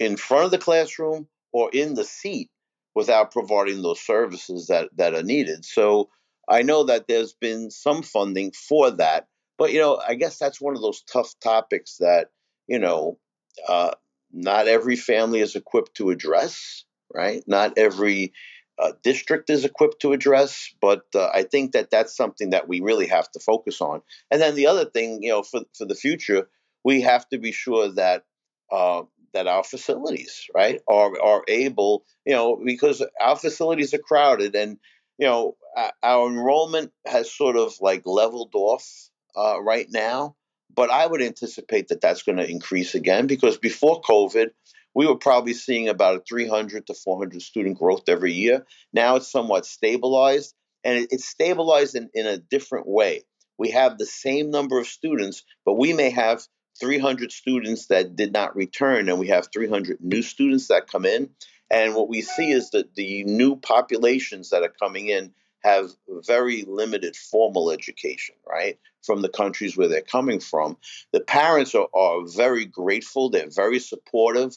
in 0.00 0.16
front 0.16 0.46
of 0.46 0.50
the 0.50 0.58
classroom 0.58 1.28
or 1.52 1.70
in 1.72 1.94
the 1.94 2.04
seat 2.04 2.50
without 2.96 3.30
providing 3.30 3.80
those 3.80 4.00
services 4.00 4.66
that, 4.66 4.88
that 4.96 5.14
are 5.14 5.22
needed. 5.22 5.64
So 5.64 6.08
I 6.48 6.62
know 6.62 6.84
that 6.84 7.06
there's 7.08 7.34
been 7.34 7.70
some 7.70 8.02
funding 8.02 8.52
for 8.52 8.90
that, 8.92 9.26
but 9.58 9.72
you 9.72 9.80
know, 9.80 10.00
I 10.06 10.14
guess 10.14 10.38
that's 10.38 10.60
one 10.60 10.74
of 10.74 10.82
those 10.82 11.02
tough 11.02 11.34
topics 11.40 11.98
that 11.98 12.28
you 12.66 12.78
know, 12.78 13.18
uh, 13.66 13.92
not 14.32 14.68
every 14.68 14.96
family 14.96 15.40
is 15.40 15.56
equipped 15.56 15.96
to 15.96 16.10
address. 16.10 16.84
Right? 17.14 17.42
Not 17.46 17.78
every 17.78 18.34
uh, 18.78 18.92
district 19.02 19.50
is 19.50 19.64
equipped 19.64 20.00
to 20.02 20.12
address, 20.12 20.72
but 20.80 21.02
uh, 21.14 21.28
I 21.34 21.42
think 21.42 21.72
that 21.72 21.90
that's 21.90 22.16
something 22.16 22.50
that 22.50 22.68
we 22.68 22.80
really 22.80 23.06
have 23.06 23.30
to 23.32 23.40
focus 23.40 23.80
on. 23.80 24.02
And 24.30 24.40
then 24.40 24.54
the 24.54 24.68
other 24.68 24.84
thing, 24.84 25.22
you 25.22 25.30
know, 25.30 25.42
for 25.42 25.62
for 25.76 25.84
the 25.84 25.94
future, 25.94 26.48
we 26.84 27.00
have 27.02 27.28
to 27.30 27.38
be 27.38 27.52
sure 27.52 27.90
that 27.92 28.24
uh, 28.70 29.02
that 29.34 29.46
our 29.46 29.64
facilities, 29.64 30.46
right, 30.54 30.80
are 30.88 31.20
are 31.20 31.42
able, 31.48 32.04
you 32.24 32.34
know, 32.34 32.60
because 32.64 33.02
our 33.20 33.36
facilities 33.36 33.94
are 33.94 33.98
crowded, 33.98 34.54
and 34.54 34.78
you 35.18 35.26
know, 35.26 35.56
our 36.02 36.28
enrollment 36.28 36.92
has 37.06 37.32
sort 37.32 37.56
of 37.56 37.74
like 37.80 38.02
leveled 38.04 38.54
off 38.54 39.10
uh, 39.36 39.60
right 39.62 39.86
now. 39.90 40.36
But 40.74 40.90
I 40.90 41.06
would 41.06 41.22
anticipate 41.22 41.88
that 41.88 42.00
that's 42.00 42.22
going 42.22 42.38
to 42.38 42.48
increase 42.48 42.94
again 42.94 43.26
because 43.26 43.58
before 43.58 44.00
COVID, 44.02 44.48
we 44.94 45.06
were 45.06 45.16
probably 45.16 45.54
seeing 45.54 45.88
about 45.88 46.16
a 46.16 46.22
300 46.28 46.86
to 46.86 46.94
400 46.94 47.42
student 47.42 47.78
growth 47.78 48.08
every 48.08 48.32
year. 48.32 48.66
Now 48.92 49.16
it's 49.16 49.30
somewhat 49.30 49.66
stabilized, 49.66 50.54
and 50.84 51.06
it's 51.10 51.26
stabilized 51.26 51.94
in, 51.94 52.10
in 52.14 52.26
a 52.26 52.38
different 52.38 52.86
way. 52.86 53.22
We 53.58 53.70
have 53.70 53.98
the 53.98 54.06
same 54.06 54.50
number 54.50 54.78
of 54.78 54.86
students, 54.86 55.42
but 55.64 55.74
we 55.74 55.92
may 55.92 56.10
have 56.10 56.42
300 56.80 57.32
students 57.32 57.86
that 57.86 58.14
did 58.14 58.32
not 58.32 58.56
return, 58.56 59.08
and 59.08 59.18
we 59.18 59.28
have 59.28 59.48
300 59.52 59.98
new 60.00 60.22
students 60.22 60.68
that 60.68 60.90
come 60.90 61.04
in. 61.04 61.30
And 61.70 61.94
what 61.94 62.08
we 62.08 62.22
see 62.22 62.50
is 62.50 62.70
that 62.70 62.94
the 62.94 63.24
new 63.24 63.56
populations 63.56 64.50
that 64.50 64.62
are 64.62 64.72
coming 64.80 65.08
in 65.08 65.32
have 65.62 65.90
very 66.08 66.62
limited 66.62 67.16
formal 67.16 67.70
education, 67.70 68.36
right? 68.46 68.78
From 69.04 69.22
the 69.22 69.28
countries 69.28 69.76
where 69.76 69.88
they're 69.88 70.02
coming 70.02 70.40
from. 70.40 70.76
The 71.12 71.20
parents 71.20 71.74
are, 71.74 71.88
are 71.94 72.26
very 72.26 72.64
grateful, 72.64 73.30
they're 73.30 73.50
very 73.50 73.78
supportive, 73.78 74.56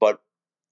but 0.00 0.20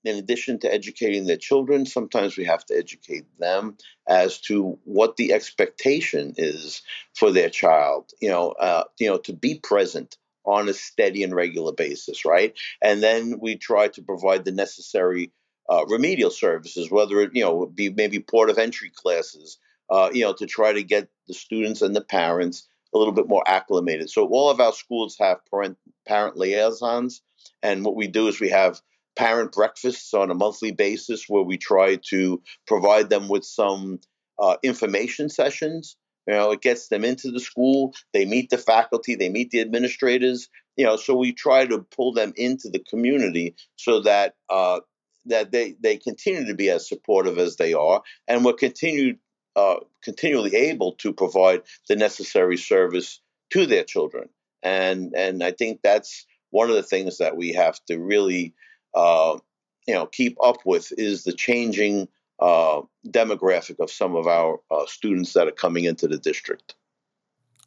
in 0.04 0.16
addition 0.16 0.58
to 0.60 0.72
educating 0.72 1.26
their 1.26 1.36
children, 1.36 1.84
sometimes 1.84 2.36
we 2.36 2.44
have 2.44 2.64
to 2.66 2.76
educate 2.76 3.26
them 3.38 3.76
as 4.08 4.40
to 4.40 4.78
what 4.84 5.16
the 5.16 5.32
expectation 5.32 6.34
is 6.36 6.82
for 7.14 7.30
their 7.30 7.50
child. 7.50 8.10
You 8.20 8.30
know, 8.30 8.50
uh, 8.52 8.84
you 8.98 9.08
know, 9.08 9.18
to 9.18 9.32
be 9.32 9.58
present 9.58 10.16
on 10.44 10.68
a 10.68 10.72
steady 10.72 11.22
and 11.22 11.34
regular 11.34 11.72
basis, 11.72 12.24
right? 12.24 12.54
And 12.80 13.02
then 13.02 13.38
we 13.40 13.56
try 13.56 13.88
to 13.88 14.02
provide 14.02 14.44
the 14.44 14.52
necessary 14.52 15.32
uh, 15.68 15.84
remedial 15.86 16.30
services, 16.30 16.90
whether 16.90 17.20
it 17.20 17.30
you 17.34 17.44
know 17.44 17.66
be 17.66 17.90
maybe 17.90 18.18
port 18.18 18.50
of 18.50 18.58
entry 18.58 18.90
classes, 18.90 19.58
uh, 19.90 20.10
you 20.12 20.22
know, 20.22 20.32
to 20.34 20.46
try 20.46 20.72
to 20.72 20.82
get 20.82 21.08
the 21.26 21.34
students 21.34 21.82
and 21.82 21.94
the 21.94 22.00
parents 22.00 22.68
a 22.94 22.98
little 22.98 23.12
bit 23.12 23.28
more 23.28 23.42
acclimated. 23.46 24.10
So 24.10 24.26
all 24.26 24.50
of 24.50 24.60
our 24.60 24.72
schools 24.72 25.16
have 25.20 25.38
parent 25.50 25.78
parent 26.06 26.36
liaisons, 26.36 27.22
and 27.62 27.84
what 27.84 27.96
we 27.96 28.06
do 28.08 28.28
is 28.28 28.40
we 28.40 28.50
have 28.50 28.80
parent 29.16 29.52
breakfasts 29.52 30.14
on 30.14 30.30
a 30.30 30.34
monthly 30.34 30.72
basis 30.72 31.24
where 31.28 31.42
we 31.42 31.58
try 31.58 31.96
to 32.10 32.42
provide 32.66 33.10
them 33.10 33.28
with 33.28 33.44
some 33.44 34.00
uh, 34.38 34.56
information 34.62 35.28
sessions 35.28 35.96
you 36.26 36.34
know, 36.34 36.52
it 36.52 36.60
gets 36.60 36.88
them 36.88 37.04
into 37.04 37.32
the 37.32 37.40
school. 37.40 37.92
They 38.12 38.24
meet 38.24 38.50
the 38.50 38.58
faculty. 38.58 39.16
They 39.16 39.28
meet 39.28 39.50
the 39.50 39.60
administrators. 39.60 40.48
You 40.76 40.84
know, 40.84 40.96
so 40.96 41.16
we 41.16 41.32
try 41.32 41.66
to 41.66 41.84
pull 41.94 42.12
them 42.12 42.32
into 42.36 42.68
the 42.70 42.78
community 42.78 43.56
so 43.76 44.02
that 44.02 44.34
uh, 44.48 44.80
that 45.26 45.50
they 45.50 45.74
they 45.80 45.96
continue 45.96 46.46
to 46.46 46.54
be 46.54 46.70
as 46.70 46.88
supportive 46.88 47.38
as 47.38 47.56
they 47.56 47.74
are, 47.74 48.02
and 48.28 48.44
we're 48.44 48.52
continued 48.52 49.18
uh, 49.56 49.76
continually 50.02 50.54
able 50.54 50.92
to 50.92 51.12
provide 51.12 51.62
the 51.88 51.96
necessary 51.96 52.56
service 52.56 53.20
to 53.50 53.66
their 53.66 53.84
children. 53.84 54.28
And 54.62 55.14
and 55.16 55.42
I 55.42 55.52
think 55.52 55.80
that's 55.82 56.26
one 56.50 56.68
of 56.68 56.76
the 56.76 56.82
things 56.82 57.18
that 57.18 57.36
we 57.36 57.52
have 57.52 57.78
to 57.86 57.98
really 57.98 58.54
uh, 58.94 59.38
you 59.86 59.94
know 59.94 60.06
keep 60.06 60.36
up 60.42 60.58
with 60.64 60.92
is 60.98 61.24
the 61.24 61.32
changing 61.32 62.08
uh, 62.40 62.82
demographic 63.08 63.78
of 63.80 63.90
some 63.90 64.16
of 64.16 64.26
our 64.26 64.60
uh, 64.70 64.86
students 64.86 65.32
that 65.34 65.46
are 65.46 65.52
coming 65.52 65.84
into 65.84 66.08
the 66.08 66.18
district. 66.18 66.74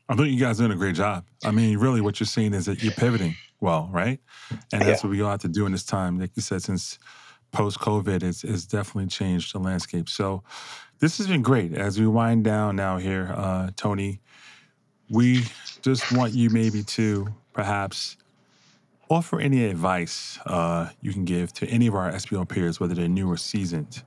I 0.10 0.16
think 0.16 0.30
you 0.30 0.40
guys 0.40 0.60
are 0.60 0.64
doing 0.64 0.76
a 0.76 0.80
great 0.80 0.96
job. 0.96 1.26
I 1.44 1.52
mean, 1.52 1.78
really, 1.78 2.02
what 2.02 2.20
you're 2.20 2.28
seeing 2.28 2.54
is 2.54 2.66
that 2.66 2.84
you're 2.84 2.92
pivoting 2.94 3.36
well, 3.62 3.90
right? 3.92 4.20
And 4.72 4.82
that's 4.82 5.04
yeah. 5.04 5.08
what 5.08 5.12
we 5.12 5.22
all 5.22 5.32
have 5.32 5.40
to 5.42 5.48
do 5.48 5.66
in 5.66 5.72
this 5.72 5.86
time. 5.86 6.20
Like 6.20 6.32
you 6.36 6.42
said, 6.42 6.62
since 6.62 7.00
post 7.54 7.80
COVID, 7.80 8.24
it's, 8.24 8.44
it's 8.44 8.66
definitely 8.66 9.08
changed 9.08 9.54
the 9.54 9.60
landscape. 9.60 10.10
So 10.10 10.44
this 11.00 11.18
has 11.20 11.28
been 11.28 11.42
great. 11.42 11.74
As 11.74 12.00
we 12.00 12.08
wind 12.08 12.44
down 12.44 12.76
now 12.76 12.98
here, 12.98 13.34
uh, 13.36 13.70
Tony, 13.78 14.20
we 15.10 15.46
just 15.82 16.12
want 16.12 16.34
you 16.34 16.50
maybe 16.50 16.84
to 16.84 17.28
perhaps 17.54 18.18
offer 19.10 19.40
any 19.40 19.66
advice 19.66 20.40
uh, 20.46 20.90
you 21.02 21.14
can 21.14 21.24
give 21.24 21.54
to 21.54 21.68
any 21.68 21.88
of 21.88 21.96
our 21.96 22.12
SBO 22.12 22.48
peers, 22.48 22.80
whether 22.80 22.96
they're 22.96 23.08
new 23.08 23.32
or 23.32 23.38
seasoned, 23.38 24.04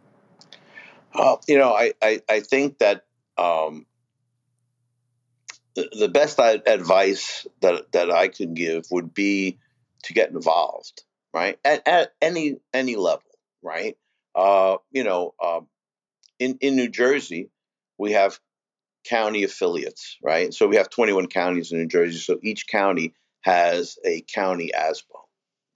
uh, 1.19 1.37
you 1.49 1.59
know, 1.59 1.73
I, 1.73 1.93
I, 2.03 2.21
I 2.29 2.41
think 2.41 2.79
that 2.79 3.05
um, 3.39 3.87
the, 5.75 5.89
the 5.99 6.09
best 6.09 6.39
advice 6.39 7.47
that, 7.61 7.93
that 7.93 8.11
I 8.11 8.29
could 8.29 8.55
give 8.55 8.87
would 8.91 9.15
be 9.15 9.59
to 10.05 10.13
get 10.13 10.31
involved, 10.31 11.05
right? 11.33 11.59
At, 11.65 11.87
at 11.89 12.13
any 12.21 12.59
any 12.73 12.97
level, 12.97 13.23
right? 13.67 13.97
Uh, 14.35 14.77
you 14.93 15.05
know, 15.05 15.35
uh, 15.43 15.61
in 16.39 16.59
in 16.61 16.77
New 16.77 16.89
Jersey, 16.89 17.51
we 17.99 18.13
have 18.13 18.39
county 19.09 19.45
affiliates, 19.45 20.17
right? 20.23 20.55
So 20.55 20.67
we 20.67 20.77
have 20.77 20.91
21 20.91 21.29
counties 21.29 21.73
in 21.73 21.79
New 21.79 21.89
Jersey. 21.89 22.19
So 22.19 22.39
each 22.43 22.67
county 22.67 23.15
has 23.43 23.99
a 24.05 24.23
county 24.23 24.71
ASBO, 24.75 25.21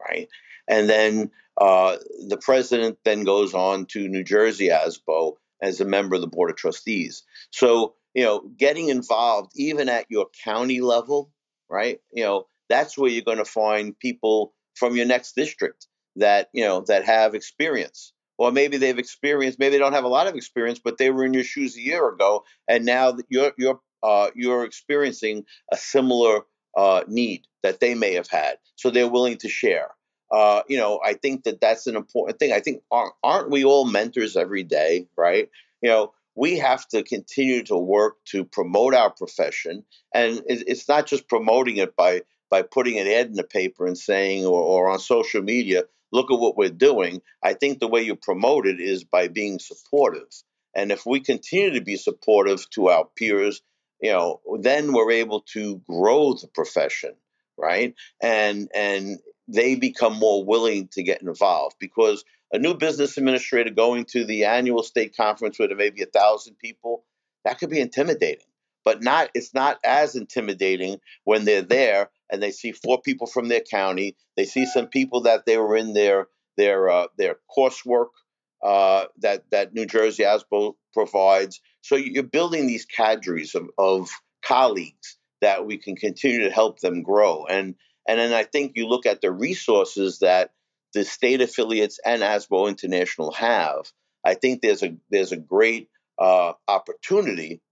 right? 0.00 0.28
And 0.68 0.88
then 0.88 1.30
uh, 1.60 1.96
the 2.28 2.38
president 2.38 2.98
then 3.04 3.24
goes 3.24 3.54
on 3.54 3.86
to 3.86 4.08
New 4.08 4.24
Jersey 4.24 4.68
ASBO 4.68 5.34
as 5.62 5.80
a 5.80 5.84
member 5.84 6.16
of 6.16 6.20
the 6.22 6.26
Board 6.26 6.50
of 6.50 6.56
Trustees. 6.56 7.22
So, 7.50 7.94
you 8.14 8.24
know, 8.24 8.40
getting 8.40 8.88
involved 8.88 9.52
even 9.56 9.88
at 9.88 10.06
your 10.08 10.26
county 10.44 10.80
level, 10.80 11.30
right? 11.68 12.00
You 12.12 12.24
know, 12.24 12.46
that's 12.68 12.98
where 12.98 13.10
you're 13.10 13.24
going 13.24 13.38
to 13.38 13.44
find 13.44 13.98
people 13.98 14.54
from 14.74 14.96
your 14.96 15.06
next 15.06 15.34
district 15.34 15.86
that, 16.20 16.48
you 16.52 16.64
know, 16.64 16.82
that 16.88 17.04
have 17.04 17.34
experience 17.34 18.12
or 18.40 18.50
maybe 18.50 18.78
they've 18.78 18.98
experienced, 18.98 19.58
maybe 19.58 19.72
they 19.72 19.78
don't 19.78 19.92
have 19.92 20.04
a 20.04 20.08
lot 20.08 20.26
of 20.26 20.34
experience, 20.34 20.80
but 20.82 20.96
they 20.96 21.10
were 21.10 21.26
in 21.26 21.34
your 21.34 21.44
shoes 21.44 21.76
a 21.76 21.80
year 21.82 22.08
ago, 22.08 22.42
and 22.66 22.86
now 22.86 23.14
you're 23.28 23.52
you're 23.58 23.78
uh, 24.02 24.30
you're 24.34 24.64
experiencing 24.64 25.44
a 25.70 25.76
similar 25.76 26.40
uh, 26.74 27.02
need 27.06 27.42
that 27.62 27.80
they 27.80 27.94
may 27.94 28.14
have 28.14 28.28
had, 28.28 28.56
so 28.76 28.88
they're 28.88 29.10
willing 29.10 29.36
to 29.36 29.50
share. 29.50 29.88
Uh, 30.32 30.62
you 30.70 30.78
know, 30.78 31.00
I 31.04 31.12
think 31.12 31.44
that 31.44 31.60
that's 31.60 31.86
an 31.86 31.96
important 31.96 32.38
thing. 32.38 32.50
I 32.50 32.60
think 32.60 32.82
aren't, 32.90 33.12
aren't 33.22 33.50
we 33.50 33.62
all 33.62 33.84
mentors 33.84 34.38
every 34.38 34.62
day, 34.62 35.06
right? 35.18 35.50
You 35.82 35.90
know, 35.90 36.14
we 36.34 36.56
have 36.56 36.88
to 36.88 37.02
continue 37.02 37.62
to 37.64 37.76
work 37.76 38.24
to 38.28 38.46
promote 38.46 38.94
our 38.94 39.10
profession, 39.10 39.84
and 40.14 40.40
it's 40.46 40.88
not 40.88 41.06
just 41.06 41.28
promoting 41.28 41.76
it 41.76 41.94
by 41.94 42.22
by 42.50 42.62
putting 42.62 42.98
an 42.98 43.06
ad 43.06 43.26
in 43.26 43.34
the 43.34 43.44
paper 43.44 43.86
and 43.86 43.98
saying 43.98 44.46
or, 44.46 44.62
or 44.62 44.88
on 44.90 44.98
social 44.98 45.42
media, 45.42 45.84
look 46.12 46.30
at 46.30 46.38
what 46.38 46.56
we're 46.56 46.70
doing. 46.70 47.22
I 47.42 47.54
think 47.54 47.78
the 47.78 47.88
way 47.88 48.02
you 48.02 48.16
promote 48.16 48.66
it 48.66 48.80
is 48.80 49.04
by 49.04 49.28
being 49.28 49.58
supportive. 49.58 50.28
And 50.74 50.92
if 50.92 51.04
we 51.06 51.20
continue 51.20 51.74
to 51.74 51.80
be 51.80 51.96
supportive 51.96 52.68
to 52.70 52.88
our 52.88 53.06
peers, 53.16 53.62
you 54.00 54.12
know, 54.12 54.40
then 54.60 54.92
we're 54.92 55.10
able 55.12 55.42
to 55.52 55.82
grow 55.88 56.34
the 56.34 56.48
profession, 56.48 57.14
right? 57.58 57.94
And 58.22 58.68
and 58.74 59.18
they 59.48 59.74
become 59.74 60.18
more 60.18 60.44
willing 60.44 60.88
to 60.92 61.02
get 61.02 61.22
involved 61.22 61.76
because 61.80 62.24
a 62.52 62.58
new 62.58 62.74
business 62.74 63.16
administrator 63.16 63.70
going 63.70 64.04
to 64.06 64.24
the 64.24 64.44
annual 64.44 64.82
state 64.82 65.16
conference 65.16 65.58
where 65.58 65.68
there 65.68 65.76
may 65.76 65.90
be 65.90 66.02
a 66.02 66.06
thousand 66.06 66.58
people, 66.58 67.04
that 67.44 67.58
could 67.58 67.70
be 67.70 67.80
intimidating. 67.80 68.46
But 68.84 69.02
not 69.02 69.30
it's 69.34 69.52
not 69.52 69.78
as 69.84 70.16
intimidating 70.16 71.00
when 71.24 71.44
they're 71.44 71.62
there 71.62 72.10
and 72.30 72.42
they 72.42 72.50
see 72.50 72.72
four 72.72 73.00
people 73.00 73.26
from 73.26 73.48
their 73.48 73.60
county. 73.60 74.16
They 74.36 74.44
see 74.44 74.66
some 74.66 74.88
people 74.88 75.22
that 75.22 75.46
they 75.46 75.56
were 75.56 75.76
in 75.76 75.92
their 75.92 76.28
their 76.56 76.88
uh, 76.88 77.06
their 77.16 77.36
coursework 77.56 78.08
uh, 78.62 79.06
that 79.18 79.44
that 79.50 79.74
New 79.74 79.86
Jersey 79.86 80.24
ASBO 80.24 80.74
provides. 80.92 81.60
So 81.82 81.96
you're 81.96 82.22
building 82.22 82.66
these 82.66 82.84
cadres 82.84 83.54
of, 83.54 83.70
of 83.78 84.10
colleagues 84.44 85.16
that 85.40 85.66
we 85.66 85.78
can 85.78 85.96
continue 85.96 86.44
to 86.44 86.50
help 86.50 86.80
them 86.80 87.02
grow. 87.02 87.46
And 87.46 87.74
and 88.08 88.18
then 88.18 88.32
I 88.32 88.44
think 88.44 88.72
you 88.74 88.86
look 88.86 89.06
at 89.06 89.20
the 89.20 89.30
resources 89.30 90.18
that 90.20 90.50
the 90.92 91.04
state 91.04 91.40
affiliates 91.40 92.00
and 92.04 92.22
ASBO 92.22 92.68
International 92.68 93.32
have. 93.32 93.90
I 94.24 94.34
think 94.34 94.60
there's 94.60 94.82
a 94.82 94.96
there's 95.10 95.32
a 95.32 95.36
great 95.36 95.88
uh, 96.18 96.52
opportunity 96.68 97.62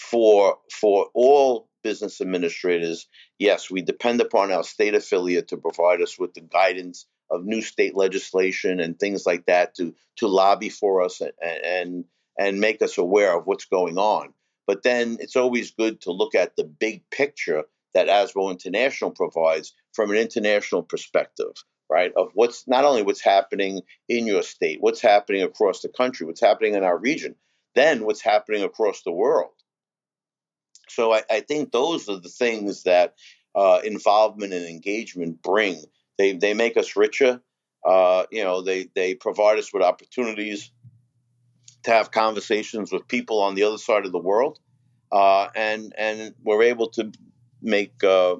for 0.00 0.58
for 0.72 1.08
all 1.14 1.68
business 1.84 2.20
administrators. 2.20 3.06
Yes, 3.38 3.70
we 3.70 3.82
depend 3.82 4.20
upon 4.20 4.50
our 4.50 4.64
state 4.64 4.94
affiliate 4.96 5.48
to 5.48 5.56
provide 5.56 6.02
us 6.02 6.18
with 6.18 6.34
the 6.34 6.40
guidance 6.40 7.06
of 7.30 7.44
new 7.44 7.62
state 7.62 7.94
legislation 7.94 8.80
and 8.80 8.98
things 8.98 9.24
like 9.24 9.46
that 9.46 9.76
to 9.76 9.94
to 10.16 10.26
lobby 10.26 10.68
for 10.68 11.02
us 11.02 11.20
and 11.20 11.32
and, 11.42 12.04
and 12.38 12.60
make 12.60 12.82
us 12.82 12.98
aware 12.98 13.38
of 13.38 13.46
what's 13.46 13.66
going 13.66 13.98
on. 13.98 14.34
But 14.66 14.82
then 14.82 15.18
it's 15.20 15.36
always 15.36 15.70
good 15.70 16.00
to 16.02 16.12
look 16.12 16.34
at 16.34 16.56
the 16.56 16.64
big 16.64 17.08
picture 17.10 17.64
that 17.92 18.08
ASBO 18.08 18.50
International 18.50 19.10
provides 19.10 19.72
from 19.92 20.10
an 20.10 20.16
international 20.16 20.82
perspective, 20.82 21.52
right? 21.90 22.12
Of 22.16 22.30
what's 22.34 22.66
not 22.66 22.84
only 22.84 23.02
what's 23.02 23.22
happening 23.22 23.82
in 24.08 24.26
your 24.26 24.42
state, 24.42 24.78
what's 24.80 25.00
happening 25.00 25.42
across 25.42 25.80
the 25.80 25.88
country, 25.88 26.26
what's 26.26 26.40
happening 26.40 26.74
in 26.74 26.82
our 26.82 26.98
region, 26.98 27.36
then 27.74 28.04
what's 28.04 28.22
happening 28.22 28.62
across 28.62 29.02
the 29.02 29.12
world. 29.12 29.53
So 30.88 31.12
I, 31.12 31.22
I 31.30 31.40
think 31.40 31.72
those 31.72 32.08
are 32.08 32.20
the 32.20 32.28
things 32.28 32.84
that 32.84 33.14
uh, 33.54 33.80
involvement 33.84 34.52
and 34.52 34.66
engagement 34.66 35.42
bring. 35.42 35.82
They 36.18 36.32
they 36.32 36.54
make 36.54 36.76
us 36.76 36.96
richer. 36.96 37.40
Uh, 37.84 38.24
you 38.30 38.44
know, 38.44 38.62
they 38.62 38.88
they 38.94 39.14
provide 39.14 39.58
us 39.58 39.72
with 39.72 39.82
opportunities 39.82 40.70
to 41.84 41.90
have 41.90 42.10
conversations 42.10 42.90
with 42.90 43.06
people 43.08 43.40
on 43.42 43.54
the 43.54 43.64
other 43.64 43.78
side 43.78 44.06
of 44.06 44.12
the 44.12 44.18
world, 44.18 44.58
uh, 45.12 45.48
and 45.54 45.92
and 45.96 46.34
we're 46.42 46.62
able 46.62 46.88
to 46.90 47.12
make 47.60 48.02
uh, 48.02 48.36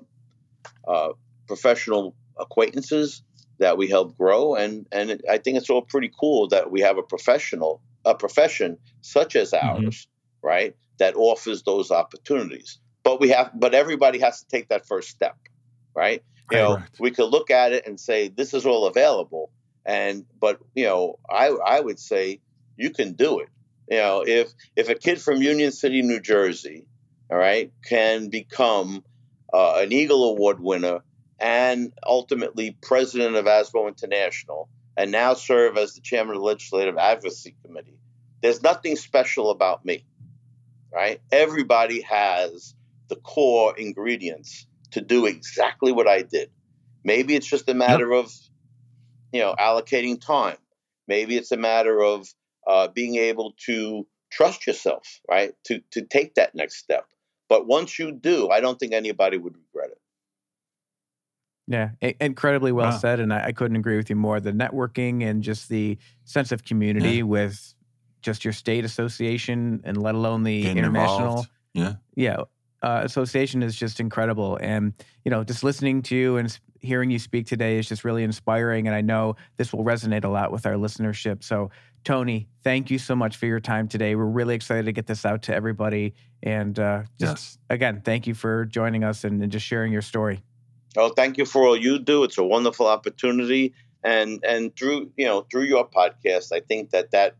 uh, 0.86 1.08
professional 1.46 2.14
acquaintances 2.38 3.22
that 3.58 3.78
we 3.78 3.88
help 3.88 4.16
grow, 4.16 4.54
and 4.54 4.86
and 4.90 5.10
it, 5.10 5.24
I 5.30 5.38
think 5.38 5.58
it's 5.58 5.70
all 5.70 5.82
pretty 5.82 6.10
cool 6.18 6.48
that 6.48 6.70
we 6.70 6.80
have 6.80 6.98
a 6.98 7.02
professional 7.02 7.80
a 8.04 8.14
profession 8.14 8.78
such 9.00 9.36
as 9.36 9.52
mm-hmm. 9.52 9.66
ours, 9.66 10.06
mm-hmm. 10.06 10.46
right? 10.46 10.76
That 10.98 11.16
offers 11.16 11.62
those 11.62 11.90
opportunities. 11.90 12.78
But 13.02 13.20
we 13.20 13.30
have, 13.30 13.50
but 13.54 13.74
everybody 13.74 14.20
has 14.20 14.40
to 14.42 14.48
take 14.48 14.68
that 14.68 14.86
first 14.86 15.10
step, 15.10 15.36
right? 15.94 16.22
You 16.50 16.58
know, 16.58 16.82
we 16.98 17.10
could 17.10 17.30
look 17.30 17.50
at 17.50 17.72
it 17.72 17.86
and 17.86 17.98
say 17.98 18.28
this 18.28 18.54
is 18.54 18.66
all 18.66 18.86
available, 18.86 19.50
and 19.84 20.24
but 20.40 20.60
you 20.74 20.84
know, 20.84 21.18
I 21.28 21.48
I 21.48 21.80
would 21.80 21.98
say 21.98 22.40
you 22.76 22.90
can 22.90 23.12
do 23.12 23.40
it. 23.40 23.48
You 23.90 23.98
know, 23.98 24.24
if 24.26 24.52
if 24.76 24.88
a 24.88 24.94
kid 24.94 25.20
from 25.20 25.42
Union 25.42 25.72
City, 25.72 26.02
New 26.02 26.20
Jersey, 26.20 26.86
all 27.30 27.38
right, 27.38 27.72
can 27.84 28.28
become 28.28 29.04
uh, 29.52 29.80
an 29.82 29.92
Eagle 29.92 30.30
Award 30.30 30.60
winner 30.60 31.00
and 31.38 31.92
ultimately 32.06 32.76
president 32.82 33.36
of 33.36 33.46
ASBO 33.46 33.88
International, 33.88 34.68
and 34.96 35.10
now 35.10 35.34
serve 35.34 35.76
as 35.76 35.94
the 35.94 36.00
chairman 36.00 36.36
of 36.36 36.40
the 36.40 36.46
Legislative 36.46 36.96
Advocacy 36.96 37.56
Committee. 37.64 37.98
There's 38.40 38.62
nothing 38.62 38.96
special 38.96 39.50
about 39.50 39.84
me, 39.84 40.04
right? 40.94 41.20
Everybody 41.32 42.02
has 42.02 42.74
the 43.08 43.16
core 43.16 43.76
ingredients 43.76 44.66
to 44.92 45.00
do 45.00 45.26
exactly 45.26 45.92
what 45.92 46.06
I 46.06 46.22
did. 46.22 46.50
Maybe 47.02 47.34
it's 47.34 47.46
just 47.46 47.68
a 47.68 47.74
matter 47.74 48.12
yep. 48.12 48.24
of, 48.24 48.32
you 49.32 49.40
know, 49.40 49.54
allocating 49.58 50.20
time. 50.20 50.56
Maybe 51.08 51.36
it's 51.36 51.52
a 51.52 51.56
matter 51.56 52.00
of 52.02 52.26
uh, 52.66 52.88
being 52.88 53.16
able 53.16 53.54
to 53.66 54.06
trust 54.30 54.66
yourself, 54.66 55.20
right? 55.28 55.52
To 55.64 55.80
to 55.90 56.02
take 56.02 56.36
that 56.36 56.54
next 56.54 56.78
step. 56.78 57.06
But 57.48 57.66
once 57.66 57.98
you 57.98 58.12
do, 58.12 58.48
I 58.48 58.60
don't 58.60 58.78
think 58.78 58.94
anybody 58.94 59.36
would 59.36 59.54
regret 59.54 59.90
it. 59.90 59.98
Yeah, 61.66 61.90
incredibly 62.20 62.72
well 62.72 62.90
wow. 62.90 62.96
said, 62.98 63.20
and 63.20 63.32
I, 63.32 63.46
I, 63.46 63.52
couldn't 63.52 63.76
agree 63.76 63.96
with 63.96 64.10
you 64.10 64.16
more. 64.16 64.38
The 64.38 64.52
networking 64.52 65.24
and 65.24 65.42
just 65.42 65.70
the 65.70 65.96
sense 66.24 66.52
of 66.52 66.62
community 66.62 67.16
yeah. 67.16 67.22
with 67.22 67.74
just 68.24 68.44
your 68.44 68.52
state 68.52 68.84
association, 68.84 69.82
and 69.84 70.02
let 70.02 70.14
alone 70.14 70.42
the 70.42 70.62
Getting 70.62 70.78
international, 70.78 71.28
involved. 71.28 71.50
yeah, 71.74 71.94
yeah, 72.16 72.36
uh, 72.82 73.02
association 73.04 73.62
is 73.62 73.76
just 73.76 74.00
incredible. 74.00 74.58
And 74.60 74.92
you 75.24 75.30
know, 75.30 75.44
just 75.44 75.62
listening 75.62 76.02
to 76.02 76.16
you 76.16 76.36
and 76.36 76.58
hearing 76.80 77.10
you 77.10 77.18
speak 77.18 77.46
today 77.46 77.78
is 77.78 77.88
just 77.88 78.04
really 78.04 78.24
inspiring, 78.24 78.86
and 78.86 78.96
I 78.96 79.00
know 79.00 79.36
this 79.56 79.72
will 79.72 79.84
resonate 79.84 80.24
a 80.24 80.28
lot 80.28 80.50
with 80.50 80.66
our 80.66 80.74
listenership. 80.74 81.44
So, 81.44 81.70
Tony, 82.04 82.48
thank 82.62 82.90
you 82.90 82.98
so 82.98 83.14
much 83.14 83.36
for 83.36 83.46
your 83.46 83.60
time 83.60 83.88
today. 83.88 84.14
We're 84.14 84.24
really 84.24 84.54
excited 84.54 84.86
to 84.86 84.92
get 84.92 85.06
this 85.06 85.24
out 85.24 85.42
to 85.42 85.54
everybody, 85.54 86.14
and 86.42 86.78
uh, 86.78 87.02
just 87.20 87.36
yes. 87.36 87.58
again, 87.70 88.02
thank 88.04 88.26
you 88.26 88.34
for 88.34 88.64
joining 88.64 89.04
us 89.04 89.24
and, 89.24 89.42
and 89.42 89.52
just 89.52 89.64
sharing 89.66 89.92
your 89.92 90.02
story. 90.02 90.42
Oh, 90.96 91.08
thank 91.08 91.38
you 91.38 91.44
for 91.44 91.66
all 91.66 91.76
you 91.76 91.98
do. 91.98 92.22
It's 92.24 92.38
a 92.38 92.44
wonderful 92.44 92.86
opportunity, 92.86 93.74
and 94.02 94.44
and 94.44 94.76
through 94.76 95.10
you 95.16 95.24
know 95.24 95.46
through 95.50 95.64
your 95.64 95.88
podcast, 95.88 96.52
I 96.52 96.60
think 96.60 96.90
that 96.90 97.10
that 97.12 97.36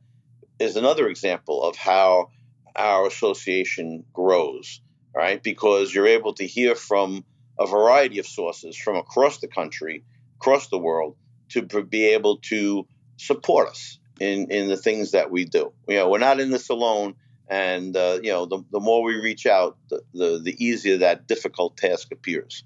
is 0.58 0.76
another 0.76 1.08
example 1.08 1.62
of 1.62 1.76
how 1.76 2.30
our 2.76 3.06
association 3.06 4.04
grows, 4.12 4.80
right? 5.14 5.42
Because 5.42 5.94
you're 5.94 6.06
able 6.06 6.34
to 6.34 6.46
hear 6.46 6.74
from 6.74 7.24
a 7.58 7.66
variety 7.66 8.18
of 8.18 8.26
sources 8.26 8.76
from 8.76 8.96
across 8.96 9.38
the 9.38 9.48
country, 9.48 10.04
across 10.40 10.68
the 10.68 10.78
world, 10.78 11.16
to 11.50 11.62
be 11.62 12.06
able 12.06 12.38
to 12.38 12.86
support 13.16 13.68
us 13.68 13.98
in 14.20 14.50
in 14.50 14.68
the 14.68 14.76
things 14.76 15.12
that 15.12 15.30
we 15.30 15.44
do. 15.44 15.72
You 15.88 15.96
know, 15.96 16.08
we're 16.08 16.18
not 16.18 16.40
in 16.40 16.50
this 16.50 16.68
alone, 16.68 17.14
and 17.48 17.96
uh, 17.96 18.18
you 18.22 18.30
know, 18.30 18.46
the, 18.46 18.64
the 18.72 18.80
more 18.80 19.02
we 19.02 19.16
reach 19.16 19.46
out, 19.46 19.76
the, 19.88 20.02
the 20.12 20.40
the 20.42 20.64
easier 20.64 20.98
that 20.98 21.28
difficult 21.28 21.76
task 21.76 22.08
appears. 22.12 22.64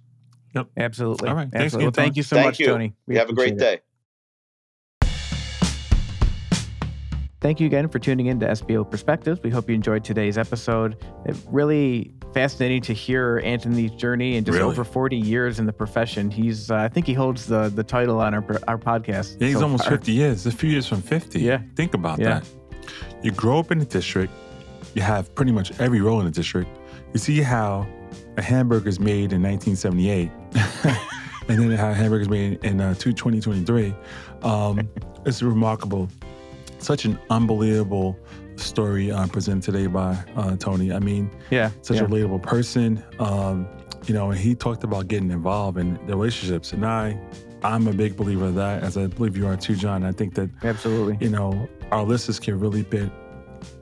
Yep. 0.54 0.70
Absolutely. 0.78 1.28
All 1.28 1.34
right. 1.34 1.48
Thanks, 1.52 1.74
Well, 1.74 1.90
thank 1.90 2.16
you 2.16 2.22
so 2.22 2.36
thank 2.36 2.46
much, 2.46 2.60
you. 2.60 2.66
Tony. 2.66 2.94
We 3.06 3.16
have 3.16 3.28
a 3.28 3.34
great 3.34 3.58
day. 3.58 3.80
Thank 7.40 7.60
you 7.60 7.66
again 7.66 7.88
for 7.88 8.00
tuning 8.00 8.26
in 8.26 8.40
to 8.40 8.46
SBO 8.46 8.88
Perspectives. 8.90 9.40
We 9.44 9.50
hope 9.50 9.68
you 9.68 9.74
enjoyed 9.76 10.02
today's 10.02 10.36
episode. 10.36 10.96
It 11.24 11.36
really 11.46 12.12
fascinating 12.34 12.82
to 12.82 12.92
hear 12.92 13.40
Anthony's 13.44 13.92
journey 13.92 14.36
and 14.36 14.44
just 14.44 14.58
really? 14.58 14.68
over 14.68 14.82
40 14.82 15.16
years 15.16 15.60
in 15.60 15.66
the 15.66 15.72
profession. 15.72 16.32
He's, 16.32 16.68
uh, 16.68 16.76
I 16.76 16.88
think 16.88 17.06
he 17.06 17.14
holds 17.14 17.46
the 17.46 17.68
the 17.68 17.84
title 17.84 18.20
on 18.20 18.34
our 18.34 18.44
our 18.66 18.76
podcast. 18.76 19.40
Yeah, 19.40 19.48
he's 19.48 19.58
so 19.58 19.62
almost 19.62 19.84
far. 19.84 19.92
50 19.92 20.12
years. 20.12 20.46
A 20.46 20.50
few 20.50 20.68
years 20.68 20.88
from 20.88 21.00
50. 21.00 21.40
Yeah. 21.40 21.60
Think 21.76 21.94
about 21.94 22.18
yeah. 22.18 22.40
that. 22.40 22.48
You 23.22 23.30
grow 23.30 23.60
up 23.60 23.70
in 23.70 23.78
the 23.78 23.84
district. 23.84 24.32
You 24.94 25.02
have 25.02 25.32
pretty 25.36 25.52
much 25.52 25.78
every 25.78 26.00
role 26.00 26.18
in 26.18 26.26
the 26.26 26.32
district. 26.32 26.68
You 27.12 27.20
see 27.20 27.40
how 27.40 27.86
a 28.36 28.42
hamburger 28.42 28.88
is 28.88 28.98
made 28.98 29.32
in 29.32 29.42
1978, 29.42 30.28
and 31.48 31.58
then 31.58 31.70
how 31.70 31.92
hamburgers 31.92 32.28
made 32.28 32.64
in 32.64 32.80
uh, 32.80 32.94
2023. 32.94 33.94
Um, 34.42 34.88
it's 35.24 35.40
remarkable. 35.40 36.08
Such 36.78 37.04
an 37.04 37.18
unbelievable 37.30 38.18
story 38.56 39.10
uh, 39.10 39.26
presented 39.28 39.62
today 39.62 39.86
by 39.86 40.16
uh, 40.36 40.56
Tony. 40.56 40.92
I 40.92 40.98
mean, 40.98 41.30
yeah, 41.50 41.70
such 41.82 41.98
yeah. 41.98 42.04
a 42.04 42.06
relatable 42.06 42.42
person. 42.42 43.02
Um, 43.18 43.68
you 44.06 44.14
know, 44.14 44.30
he 44.30 44.54
talked 44.54 44.84
about 44.84 45.08
getting 45.08 45.30
involved 45.30 45.78
in 45.78 45.94
the 46.06 46.16
relationships, 46.16 46.72
and 46.72 46.86
I 46.86 47.20
I'm 47.62 47.88
a 47.88 47.92
big 47.92 48.16
believer 48.16 48.46
of 48.46 48.54
that, 48.54 48.82
as 48.82 48.96
I 48.96 49.06
believe 49.06 49.36
you 49.36 49.46
are 49.46 49.56
too, 49.56 49.74
John. 49.74 50.04
I 50.04 50.12
think 50.12 50.34
that 50.34 50.50
absolutely, 50.62 51.18
you 51.20 51.30
know, 51.30 51.68
our 51.90 52.04
listeners 52.04 52.38
can 52.38 52.58
really 52.58 52.82
bit, 52.82 53.10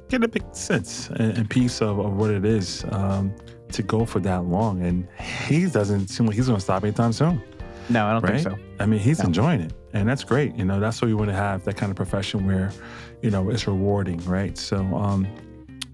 get 0.09 0.25
a 0.25 0.29
big 0.29 0.43
sense 0.53 1.09
and, 1.11 1.37
and 1.37 1.51
piece 1.51 1.83
of, 1.83 1.99
of 1.99 2.17
what 2.17 2.31
it 2.31 2.45
is 2.45 2.85
um, 2.91 3.35
to 3.73 3.83
go 3.83 4.05
for 4.07 4.21
that 4.21 4.45
long. 4.45 4.83
And 4.83 5.07
he 5.49 5.67
doesn't 5.67 6.09
seem 6.09 6.27
like 6.27 6.37
he's 6.37 6.47
going 6.47 6.59
to 6.59 6.65
stop 6.65 6.85
anytime 6.85 7.13
soon. 7.13 7.43
No, 7.89 8.07
I 8.07 8.13
don't 8.15 8.23
right? 8.23 8.41
think 8.41 8.57
so. 8.57 8.59
I 8.81 8.87
mean, 8.87 8.99
he's 8.99 9.19
no. 9.21 9.27
enjoying 9.27 9.61
it, 9.61 9.73
and 10.01 10.09
that's 10.09 10.25
great. 10.25 10.55
You 10.57 10.65
know, 10.65 10.81
that's 10.81 11.01
what 11.01 11.09
you 11.09 11.17
want 11.17 11.31
to 11.31 11.37
have 11.37 11.65
that 11.65 11.77
kind 11.77 11.91
of 11.91 11.97
profession 11.97 12.47
where, 12.47 12.71
you 13.23 13.31
know, 13.31 13.49
it's 13.51 13.67
rewarding, 13.67 14.19
right? 14.25 14.57
So, 14.57 14.79
um, 14.95 15.27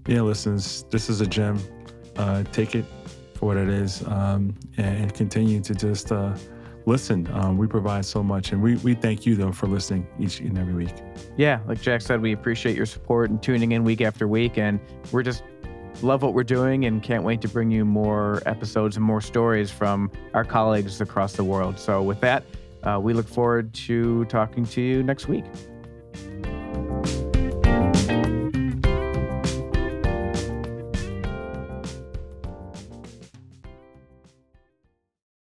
yeah, 0.07 0.21
listens, 0.21 0.83
this 0.89 1.09
is 1.09 1.21
a 1.21 1.27
gem. 1.27 1.59
Uh, 2.15 2.43
take 2.51 2.75
it 2.75 2.85
for 3.33 3.47
what 3.47 3.57
it 3.57 3.69
is, 3.69 4.03
um, 4.07 4.53
and, 4.77 5.03
and, 5.03 5.13
continue 5.15 5.59
to 5.59 5.73
just 5.73 6.11
uh, 6.11 6.37
listen. 6.85 7.27
Um, 7.33 7.57
we 7.57 7.65
provide 7.65 8.05
so 8.05 8.21
much, 8.21 8.51
and 8.51 8.61
we 8.61 8.75
we 8.77 8.93
thank 8.93 9.25
you 9.25 9.35
though 9.35 9.51
for 9.51 9.65
listening 9.65 10.05
each 10.19 10.39
and 10.39 10.55
every 10.59 10.75
week. 10.75 10.93
Yeah, 11.37 11.59
like 11.67 11.81
Jack 11.81 12.01
said, 12.01 12.21
we 12.21 12.31
appreciate 12.31 12.77
your 12.77 12.85
support 12.85 13.31
and 13.31 13.41
tuning 13.41 13.71
in 13.71 13.83
week 13.83 14.01
after 14.01 14.27
week, 14.27 14.59
and 14.59 14.79
we're 15.11 15.23
just 15.23 15.41
love 16.03 16.21
what 16.21 16.35
we're 16.35 16.43
doing 16.43 16.85
and 16.85 17.01
can't 17.01 17.23
wait 17.23 17.41
to 17.41 17.47
bring 17.47 17.71
you 17.71 17.83
more 17.83 18.43
episodes 18.45 18.95
and 18.95 19.03
more 19.03 19.21
stories 19.21 19.71
from 19.71 20.11
our 20.35 20.43
colleagues 20.43 21.01
across 21.01 21.33
the 21.33 21.43
world. 21.43 21.79
So, 21.79 22.03
with 22.03 22.19
that, 22.21 22.43
uh, 22.83 22.99
we 23.01 23.13
look 23.13 23.27
forward 23.27 23.73
to 23.73 24.25
talking 24.25 24.65
to 24.65 24.81
you 24.81 25.03
next 25.03 25.27
week. 25.27 25.45